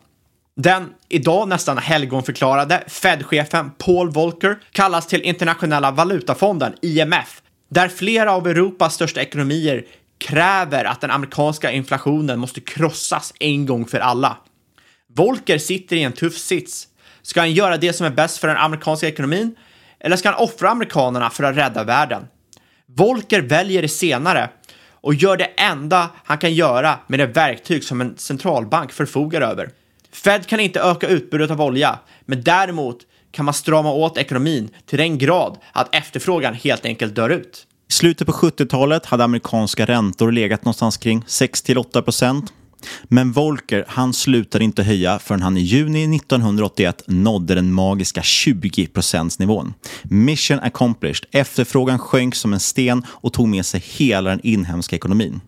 Den 0.56 0.88
idag 1.08 1.48
nästan 1.48 1.78
helgonförklarade 1.78 2.84
Fed-chefen 2.86 3.70
Paul 3.78 4.10
Volcker 4.10 4.58
kallas 4.72 5.06
till 5.06 5.22
Internationella 5.22 5.90
valutafonden, 5.90 6.74
IMF, 6.82 7.42
där 7.70 7.88
flera 7.88 8.32
av 8.32 8.46
Europas 8.46 8.94
största 8.94 9.20
ekonomier 9.20 9.84
kräver 10.18 10.84
att 10.84 11.00
den 11.00 11.10
amerikanska 11.10 11.70
inflationen 11.70 12.38
måste 12.38 12.60
krossas 12.60 13.32
en 13.40 13.66
gång 13.66 13.86
för 13.86 14.00
alla. 14.00 14.36
Volker 15.14 15.58
sitter 15.58 15.96
i 15.96 16.02
en 16.02 16.12
tuff 16.12 16.38
sits. 16.38 16.88
Ska 17.22 17.40
han 17.40 17.52
göra 17.52 17.76
det 17.76 17.92
som 17.92 18.06
är 18.06 18.10
bäst 18.10 18.38
för 18.38 18.48
den 18.48 18.56
amerikanska 18.56 19.08
ekonomin? 19.08 19.56
Eller 20.00 20.16
ska 20.16 20.28
han 20.30 20.44
offra 20.44 20.70
amerikanerna 20.70 21.30
för 21.30 21.44
att 21.44 21.56
rädda 21.56 21.84
världen? 21.84 22.26
Volker 22.86 23.40
väljer 23.40 23.82
det 23.82 23.88
senare 23.88 24.50
och 24.90 25.14
gör 25.14 25.36
det 25.36 25.50
enda 25.56 26.10
han 26.24 26.38
kan 26.38 26.54
göra 26.54 26.98
med 27.06 27.18
det 27.18 27.26
verktyg 27.26 27.84
som 27.84 28.00
en 28.00 28.16
centralbank 28.16 28.92
förfogar 28.92 29.40
över. 29.40 29.70
Fed 30.12 30.46
kan 30.46 30.60
inte 30.60 30.80
öka 30.80 31.08
utbudet 31.08 31.50
av 31.50 31.60
olja, 31.60 31.98
men 32.24 32.42
däremot 32.42 32.98
kan 33.30 33.44
man 33.44 33.54
strama 33.54 33.92
åt 33.92 34.18
ekonomin 34.18 34.70
till 34.86 34.98
den 34.98 35.18
grad 35.18 35.58
att 35.72 35.94
efterfrågan 35.94 36.54
helt 36.54 36.84
enkelt 36.84 37.14
dör 37.14 37.30
ut. 37.30 37.65
I 37.88 37.92
slutet 37.92 38.26
på 38.26 38.32
70-talet 38.32 39.06
hade 39.06 39.24
amerikanska 39.24 39.86
räntor 39.86 40.32
legat 40.32 40.64
någonstans 40.64 40.96
kring 40.96 41.22
6-8 41.22 42.02
procent. 42.02 42.52
Men 43.04 43.32
Volcker, 43.32 43.84
han 43.88 44.12
slutade 44.12 44.64
inte 44.64 44.82
höja 44.82 45.18
förrän 45.18 45.42
han 45.42 45.56
i 45.56 45.60
juni 45.60 46.16
1981 46.16 47.02
nådde 47.06 47.54
den 47.54 47.72
magiska 47.72 48.22
20 48.22 48.88
nivån. 49.38 49.74
Mission 50.02 50.60
accomplished. 50.60 51.28
Efterfrågan 51.30 51.98
sjönk 51.98 52.34
som 52.34 52.52
en 52.52 52.60
sten 52.60 53.02
och 53.08 53.32
tog 53.32 53.48
med 53.48 53.66
sig 53.66 53.84
hela 53.86 54.30
den 54.30 54.40
inhemska 54.42 54.96
ekonomin. 54.96 55.40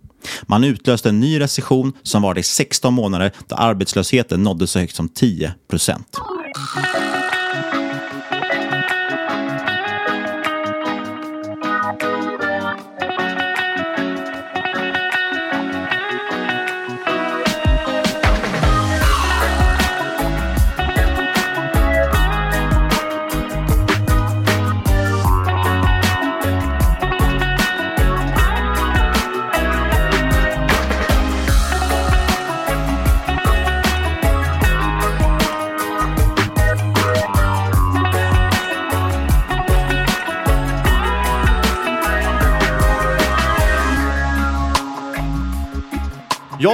Man 0.43 0.65
utlöste 0.65 1.09
en 1.09 1.21
ny 1.21 1.41
recession 1.41 1.93
som 2.03 2.23
varade 2.23 2.41
i 2.41 2.43
16 2.43 2.95
månader 2.95 3.33
då 3.47 3.57
arbetslösheten 3.57 4.43
nådde 4.43 4.67
så 4.67 4.79
högt 4.79 4.97
som 4.97 5.09
10 5.09 5.55
procent. 5.71 6.17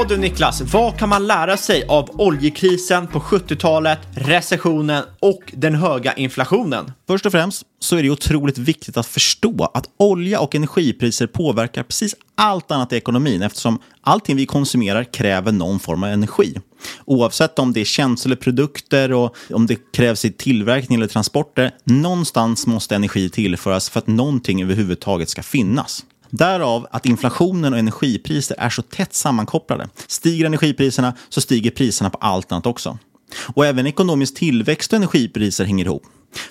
Ja 0.05 0.09
du 0.09 0.17
Niklas, 0.17 0.61
vad 0.61 0.99
kan 0.99 1.09
man 1.09 1.27
lära 1.27 1.57
sig 1.57 1.85
av 1.89 2.11
oljekrisen 2.21 3.07
på 3.07 3.21
70-talet, 3.21 3.99
recessionen 4.15 5.05
och 5.21 5.41
den 5.53 5.75
höga 5.75 6.13
inflationen? 6.13 6.93
Först 7.07 7.27
och 7.27 7.33
främst 7.33 7.63
så 7.79 7.97
är 7.97 8.03
det 8.03 8.11
otroligt 8.11 8.59
viktigt 8.59 8.97
att 8.97 9.07
förstå 9.07 9.71
att 9.75 9.91
olja 9.97 10.41
och 10.41 10.55
energipriser 10.55 11.27
påverkar 11.27 11.83
precis 11.83 12.15
allt 12.35 12.71
annat 12.71 12.93
i 12.93 12.97
ekonomin 12.97 13.43
eftersom 13.43 13.79
allting 14.01 14.37
vi 14.37 14.47
konsumerar 14.47 15.05
kräver 15.05 15.53
någon 15.53 15.81
form 15.81 16.03
av 16.03 16.09
energi. 16.09 16.55
Oavsett 17.05 17.59
om 17.59 17.73
det 17.73 17.81
är 17.81 17.85
tjänster 17.85 18.29
eller 18.29 18.37
produkter 18.37 19.13
och 19.13 19.37
om 19.53 19.67
det 19.67 19.93
krävs 19.93 20.25
i 20.25 20.33
tillverkning 20.33 20.97
eller 20.97 21.07
transporter, 21.07 21.71
någonstans 21.85 22.67
måste 22.67 22.95
energi 22.95 23.31
tillföras 23.31 23.91
för 23.91 23.99
att 23.99 24.07
någonting 24.07 24.63
överhuvudtaget 24.63 25.29
ska 25.29 25.43
finnas. 25.43 26.05
Därav 26.39 26.87
att 26.91 27.07
inflationen 27.07 27.73
och 27.73 27.79
energipriser 27.79 28.57
är 28.59 28.71
så 28.71 28.83
tätt 28.83 29.15
sammankopplade. 29.15 29.89
Stiger 30.07 30.47
energipriserna 30.47 31.15
så 31.29 31.41
stiger 31.41 31.71
priserna 31.71 32.11
på 32.11 32.19
allt 32.19 32.53
annat 32.53 32.67
också. 32.67 32.99
Och 33.55 33.67
även 33.67 33.87
ekonomisk 33.87 34.35
tillväxt 34.35 34.93
och 34.93 34.97
energipriser 34.97 35.65
hänger 35.65 35.85
ihop. 35.85 36.03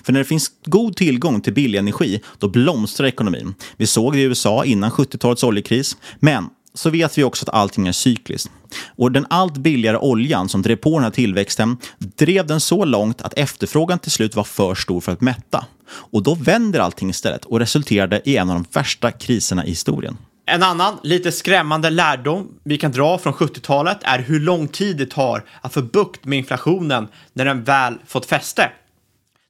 För 0.02 0.12
när 0.12 0.20
det 0.20 0.24
finns 0.24 0.50
god 0.64 0.96
tillgång 0.96 1.40
till 1.40 1.52
billig 1.52 1.78
energi, 1.78 2.20
då 2.38 2.48
blomstrar 2.48 3.06
ekonomin. 3.06 3.54
Vi 3.76 3.86
såg 3.86 4.12
det 4.12 4.18
i 4.18 4.22
USA 4.22 4.64
innan 4.64 4.90
70-talets 4.90 5.44
oljekris. 5.44 5.96
Men 6.20 6.48
så 6.74 6.90
vet 6.90 7.18
vi 7.18 7.24
också 7.24 7.44
att 7.44 7.54
allting 7.54 7.86
är 7.86 7.92
cykliskt. 7.92 8.50
Och 8.96 9.12
den 9.12 9.26
allt 9.30 9.56
billigare 9.56 9.96
oljan 9.96 10.48
som 10.48 10.62
drev 10.62 10.76
på 10.76 10.90
den 10.90 11.04
här 11.04 11.10
tillväxten 11.10 11.76
drev 11.98 12.46
den 12.46 12.60
så 12.60 12.84
långt 12.84 13.22
att 13.22 13.34
efterfrågan 13.34 13.98
till 13.98 14.10
slut 14.10 14.36
var 14.36 14.44
för 14.44 14.74
stor 14.74 15.00
för 15.00 15.12
att 15.12 15.20
mätta. 15.20 15.66
Och 15.88 16.22
då 16.22 16.34
vänder 16.34 16.80
allting 16.80 17.10
istället 17.10 17.44
och 17.44 17.58
resulterade 17.58 18.20
i 18.24 18.36
en 18.36 18.50
av 18.50 18.54
de 18.54 18.66
värsta 18.72 19.10
kriserna 19.10 19.64
i 19.64 19.68
historien. 19.68 20.16
En 20.46 20.62
annan 20.62 20.98
lite 21.02 21.32
skrämmande 21.32 21.90
lärdom 21.90 22.48
vi 22.64 22.78
kan 22.78 22.92
dra 22.92 23.18
från 23.18 23.32
70-talet 23.32 23.98
är 24.02 24.18
hur 24.18 24.40
lång 24.40 24.68
tid 24.68 24.96
det 24.96 25.06
tar 25.06 25.44
att 25.60 25.74
få 25.74 25.82
bukt 25.82 26.24
med 26.24 26.38
inflationen 26.38 27.08
när 27.32 27.44
den 27.44 27.64
väl 27.64 27.98
fått 28.06 28.26
fäste. 28.26 28.70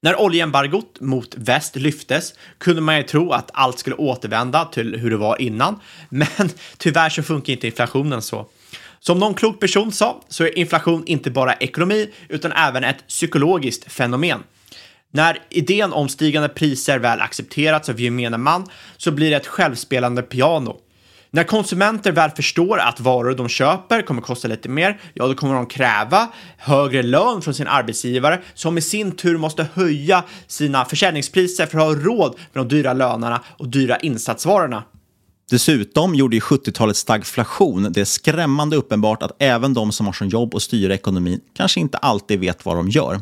När 0.04 0.20
oljeembargot 0.20 1.00
mot 1.00 1.34
väst 1.36 1.76
lyftes 1.76 2.34
kunde 2.58 2.82
man 2.82 2.96
ju 2.96 3.02
tro 3.02 3.32
att 3.32 3.50
allt 3.54 3.78
skulle 3.78 3.96
återvända 3.96 4.64
till 4.64 4.96
hur 5.00 5.10
det 5.10 5.16
var 5.16 5.40
innan, 5.40 5.80
men 6.08 6.50
tyvärr 6.78 7.08
så 7.08 7.22
funkar 7.22 7.52
inte 7.52 7.66
inflationen 7.66 8.22
så. 8.22 8.46
Som 9.00 9.18
någon 9.18 9.34
klok 9.34 9.60
person 9.60 9.92
sa 9.92 10.20
så 10.28 10.44
är 10.44 10.58
inflation 10.58 11.06
inte 11.06 11.30
bara 11.30 11.54
ekonomi 11.54 12.10
utan 12.28 12.52
även 12.52 12.84
ett 12.84 13.08
psykologiskt 13.08 13.92
fenomen. 13.92 14.42
När 15.10 15.38
idén 15.50 15.92
om 15.92 16.08
stigande 16.08 16.48
priser 16.48 16.98
väl 16.98 17.20
accepterats 17.20 17.88
av 17.88 18.00
gemene 18.00 18.38
man 18.38 18.66
så 18.96 19.10
blir 19.10 19.30
det 19.30 19.36
ett 19.36 19.46
självspelande 19.46 20.22
piano. 20.22 20.76
När 21.34 21.44
konsumenter 21.44 22.12
väl 22.12 22.30
förstår 22.30 22.78
att 22.78 23.00
varor 23.00 23.34
de 23.34 23.48
köper 23.48 24.02
kommer 24.02 24.22
kosta 24.22 24.48
lite 24.48 24.68
mer, 24.68 25.00
ja 25.14 25.26
då 25.26 25.34
kommer 25.34 25.54
de 25.54 25.66
kräva 25.66 26.28
högre 26.58 27.02
lön 27.02 27.42
från 27.42 27.54
sin 27.54 27.66
arbetsgivare 27.66 28.40
som 28.54 28.78
i 28.78 28.80
sin 28.80 29.12
tur 29.12 29.38
måste 29.38 29.66
höja 29.74 30.24
sina 30.46 30.84
försäljningspriser 30.84 31.66
för 31.66 31.78
att 31.78 31.84
ha 31.84 31.94
råd 31.94 32.34
med 32.52 32.64
de 32.64 32.68
dyra 32.68 32.92
lönerna 32.92 33.40
och 33.58 33.68
dyra 33.68 33.96
insatsvarorna. 33.96 34.84
Dessutom 35.50 36.14
gjorde 36.14 36.36
ju 36.36 36.40
70-talets 36.40 37.00
stagflation 37.00 37.92
det 37.92 38.04
skrämmande 38.04 38.76
uppenbart 38.76 39.22
att 39.22 39.36
även 39.38 39.74
de 39.74 39.92
som 39.92 40.06
har 40.06 40.12
som 40.12 40.28
jobb 40.28 40.54
att 40.54 40.62
styra 40.62 40.94
ekonomin 40.94 41.40
kanske 41.56 41.80
inte 41.80 41.98
alltid 41.98 42.40
vet 42.40 42.64
vad 42.64 42.76
de 42.76 42.88
gör. 42.88 43.20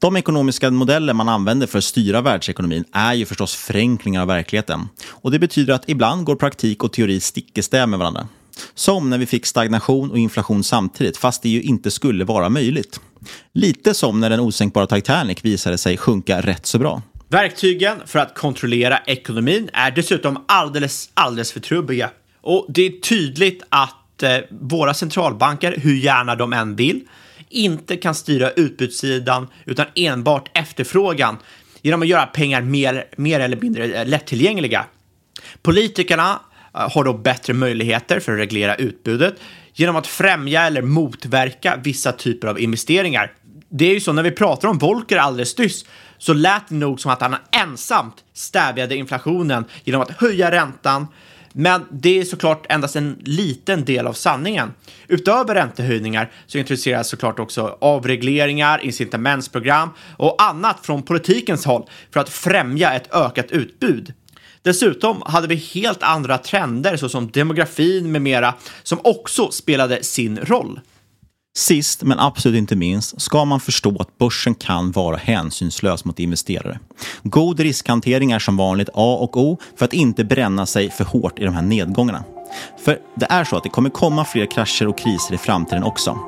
De 0.00 0.16
ekonomiska 0.16 0.70
modeller 0.70 1.14
man 1.14 1.28
använder 1.28 1.66
för 1.66 1.78
att 1.78 1.84
styra 1.84 2.20
världsekonomin 2.20 2.84
är 2.92 3.14
ju 3.14 3.26
förstås 3.26 3.54
förenklingar 3.54 4.22
av 4.22 4.28
verkligheten. 4.28 4.88
Och 5.08 5.30
det 5.30 5.38
betyder 5.38 5.74
att 5.74 5.88
ibland 5.88 6.24
går 6.24 6.36
praktik 6.36 6.84
och 6.84 6.92
teori 6.92 7.20
stick 7.20 7.58
i 7.58 7.62
stäv 7.62 7.88
med 7.88 7.98
varandra. 7.98 8.28
Som 8.74 9.10
när 9.10 9.18
vi 9.18 9.26
fick 9.26 9.46
stagnation 9.46 10.10
och 10.10 10.18
inflation 10.18 10.64
samtidigt, 10.64 11.16
fast 11.16 11.42
det 11.42 11.48
ju 11.48 11.62
inte 11.62 11.90
skulle 11.90 12.24
vara 12.24 12.48
möjligt. 12.48 13.00
Lite 13.52 13.94
som 13.94 14.20
när 14.20 14.30
den 14.30 14.40
osänkbara 14.40 14.86
Titanic 14.86 15.44
visade 15.44 15.78
sig 15.78 15.96
sjunka 15.96 16.40
rätt 16.40 16.66
så 16.66 16.78
bra. 16.78 17.02
Verktygen 17.28 17.96
för 18.06 18.18
att 18.18 18.34
kontrollera 18.34 18.98
ekonomin 19.06 19.70
är 19.72 19.90
dessutom 19.90 20.44
alldeles, 20.48 21.10
alldeles 21.14 21.52
för 21.52 21.60
trubbiga. 21.60 22.10
Och 22.40 22.66
det 22.68 22.86
är 22.86 23.00
tydligt 23.00 23.62
att 23.68 24.22
eh, 24.22 24.36
våra 24.50 24.94
centralbanker, 24.94 25.74
hur 25.76 25.94
gärna 25.96 26.34
de 26.34 26.52
än 26.52 26.76
vill, 26.76 27.00
inte 27.50 27.96
kan 27.96 28.14
styra 28.14 28.50
utbudssidan 28.50 29.48
utan 29.64 29.86
enbart 29.94 30.58
efterfrågan 30.58 31.36
genom 31.82 32.02
att 32.02 32.08
göra 32.08 32.26
pengar 32.26 32.62
mer, 32.62 33.04
mer 33.16 33.40
eller 33.40 33.56
mindre 33.56 33.84
eh, 33.84 34.06
lättillgängliga. 34.06 34.84
Politikerna 35.62 36.40
eh, 36.74 36.90
har 36.90 37.04
då 37.04 37.12
bättre 37.12 37.52
möjligheter 37.52 38.20
för 38.20 38.32
att 38.32 38.38
reglera 38.38 38.74
utbudet 38.74 39.34
genom 39.74 39.96
att 39.96 40.06
främja 40.06 40.62
eller 40.62 40.82
motverka 40.82 41.80
vissa 41.84 42.12
typer 42.12 42.48
av 42.48 42.60
investeringar. 42.60 43.32
Det 43.68 43.84
är 43.84 43.94
ju 43.94 44.00
så 44.00 44.12
när 44.12 44.22
vi 44.22 44.30
pratar 44.30 44.68
om 44.68 44.78
Volcker 44.78 45.16
alldeles 45.16 45.58
nyss 45.58 45.84
så 46.18 46.32
lät 46.32 46.68
det 46.68 46.74
nog 46.74 47.00
som 47.00 47.10
att 47.10 47.20
han 47.20 47.36
ensamt 47.50 48.14
stävjade 48.32 48.96
inflationen 48.96 49.64
genom 49.84 50.02
att 50.02 50.10
höja 50.10 50.50
räntan. 50.50 51.06
Men 51.60 51.86
det 51.90 52.18
är 52.18 52.24
såklart 52.24 52.66
endast 52.68 52.96
en 52.96 53.16
liten 53.24 53.84
del 53.84 54.06
av 54.06 54.12
sanningen. 54.12 54.74
Utöver 55.08 55.54
räntehöjningar 55.54 56.32
så 56.46 56.58
introduceras 56.58 57.08
såklart 57.08 57.38
också 57.38 57.78
avregleringar, 57.80 58.84
incitamentsprogram 58.84 59.88
och 60.16 60.42
annat 60.42 60.86
från 60.86 61.02
politikens 61.02 61.64
håll 61.64 61.88
för 62.10 62.20
att 62.20 62.28
främja 62.28 62.92
ett 62.92 63.14
ökat 63.14 63.50
utbud. 63.50 64.12
Dessutom 64.62 65.22
hade 65.26 65.48
vi 65.48 65.54
helt 65.54 66.02
andra 66.02 66.38
trender 66.38 66.96
såsom 66.96 67.30
demografin 67.30 68.12
med 68.12 68.22
mera 68.22 68.54
som 68.82 68.98
också 69.04 69.50
spelade 69.50 70.02
sin 70.02 70.38
roll. 70.38 70.80
Sist 71.58 72.02
men 72.02 72.18
absolut 72.18 72.58
inte 72.58 72.76
minst 72.76 73.20
ska 73.20 73.44
man 73.44 73.60
förstå 73.60 73.96
att 74.00 74.18
börsen 74.18 74.54
kan 74.54 74.92
vara 74.92 75.16
hänsynslös 75.16 76.04
mot 76.04 76.18
investerare. 76.18 76.78
God 77.22 77.60
riskhantering 77.60 78.32
är 78.32 78.38
som 78.38 78.56
vanligt 78.56 78.88
A 78.94 79.18
och 79.20 79.36
O 79.36 79.58
för 79.76 79.84
att 79.84 79.92
inte 79.92 80.24
bränna 80.24 80.66
sig 80.66 80.90
för 80.90 81.04
hårt 81.04 81.38
i 81.38 81.44
de 81.44 81.54
här 81.54 81.62
nedgångarna. 81.62 82.24
För 82.84 82.98
det 83.14 83.26
är 83.30 83.44
så 83.44 83.56
att 83.56 83.62
det 83.62 83.68
kommer 83.68 83.90
komma 83.90 84.24
fler 84.24 84.46
krascher 84.46 84.86
och 84.86 84.98
kriser 84.98 85.34
i 85.34 85.38
framtiden 85.38 85.82
också. 85.82 86.18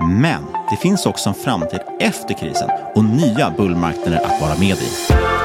Men 0.00 0.42
det 0.70 0.76
finns 0.76 1.06
också 1.06 1.28
en 1.28 1.34
framtid 1.34 1.80
efter 2.00 2.38
krisen 2.38 2.68
och 2.94 3.04
nya 3.04 3.50
bullmarknader 3.50 4.18
att 4.18 4.40
vara 4.40 4.58
med 4.58 4.76
i. 4.76 5.39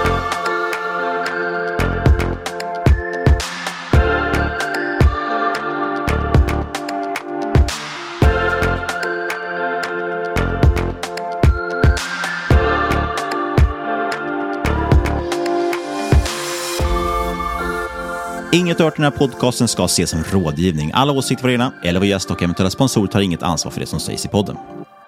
Inget 18.56 18.80
hört 18.80 18.94
i 18.94 18.96
den 18.96 19.04
här 19.04 19.20
podcasten 19.20 19.68
ska 19.68 19.86
ses 19.86 20.10
som 20.10 20.24
rådgivning. 20.24 20.92
Alla 20.94 21.12
åsikter 21.14 21.44
var 21.44 21.52
egna 21.52 21.74
eller 21.84 22.00
vad 22.00 22.08
gäst 22.08 22.32
och 22.32 22.44
eventuella 22.44 22.70
sponsorer 22.70 23.08
tar 23.08 23.22
inget 23.22 23.44
ansvar 23.44 23.72
för 23.72 23.80
det 23.80 23.86
som 23.86 24.00
sägs 24.00 24.26
i 24.26 24.28
podden. 24.28 24.58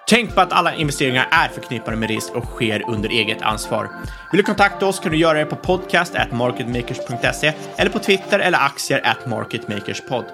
Tänk 0.08 0.34
på 0.34 0.40
att 0.40 0.52
alla 0.52 0.74
investeringar 0.74 1.28
är 1.30 1.48
förknippade 1.48 1.96
med 1.96 2.08
risk 2.08 2.32
och 2.34 2.44
sker 2.44 2.82
under 2.88 3.08
eget 3.08 3.42
ansvar. 3.42 3.90
Vill 4.32 4.38
du 4.38 4.42
kontakta 4.42 4.86
oss 4.86 5.00
kan 5.00 5.12
du 5.12 5.18
göra 5.18 5.38
det 5.38 5.44
på 5.44 5.56
podcast 5.56 6.14
marketmakers.se 6.32 7.52
eller 7.76 7.90
på 7.90 7.98
Twitter 7.98 8.38
eller 8.38 8.58
aktier 8.58 9.00
at 9.04 9.26
marketmakerspod. 9.30 10.24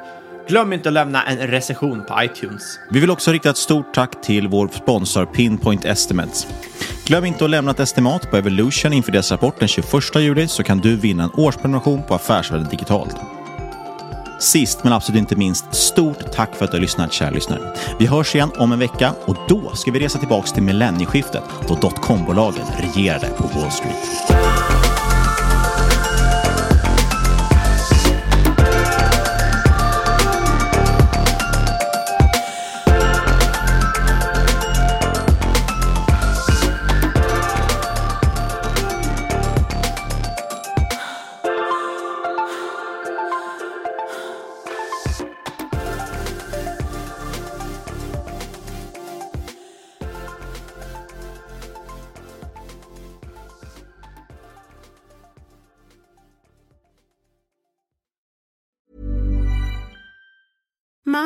Glöm 0.49 0.73
inte 0.73 0.89
att 0.89 0.93
lämna 0.93 1.25
en 1.25 1.39
recension 1.39 2.05
på 2.05 2.23
iTunes. 2.23 2.79
Vi 2.91 3.01
vill 3.01 3.11
också 3.11 3.33
rikta 3.33 3.51
ett 3.51 3.57
stort 3.57 3.95
tack 3.95 4.23
till 4.23 4.49
vår 4.49 4.69
sponsor 4.69 5.27
Pinpoint 5.27 5.85
Estimates. 5.85 6.47
Glöm 7.07 7.25
inte 7.25 7.45
att 7.45 7.51
lämna 7.51 7.71
ett 7.71 7.81
estimat 7.81 8.31
på 8.31 8.37
Evolution 8.37 8.93
inför 8.93 9.13
deras 9.13 9.31
rapport 9.31 9.59
den 9.59 9.69
21 9.69 10.15
juli 10.17 10.49
så 10.49 10.63
kan 10.63 10.79
du 10.79 10.97
vinna 10.97 11.25
en 11.25 11.31
årsprenumeration 11.31 12.03
på 12.03 12.15
Affärsvärlden 12.15 12.69
Digitalt. 12.69 13.17
Sist 14.41 14.85
men 14.85 14.93
absolut 14.93 15.19
inte 15.19 15.37
minst, 15.37 15.75
stort 15.75 16.33
tack 16.33 16.55
för 16.55 16.65
att 16.65 16.71
du 16.71 16.77
har 16.77 16.83
lyssnat 16.83 17.13
kära 17.13 17.31
lyssnare. 17.31 17.75
Vi 17.99 18.07
hörs 18.07 18.35
igen 18.35 18.51
om 18.57 18.73
en 18.73 18.79
vecka 18.79 19.15
och 19.25 19.37
då 19.49 19.75
ska 19.75 19.91
vi 19.91 20.01
resa 20.01 20.19
tillbaka 20.19 20.47
till 20.47 20.63
millennieskiftet 20.63 21.43
då 21.69 21.75
dotcom-bolagen 21.75 22.67
regerade 22.79 23.27
på 23.27 23.47
Wall 23.47 23.71
Street. 23.71 24.44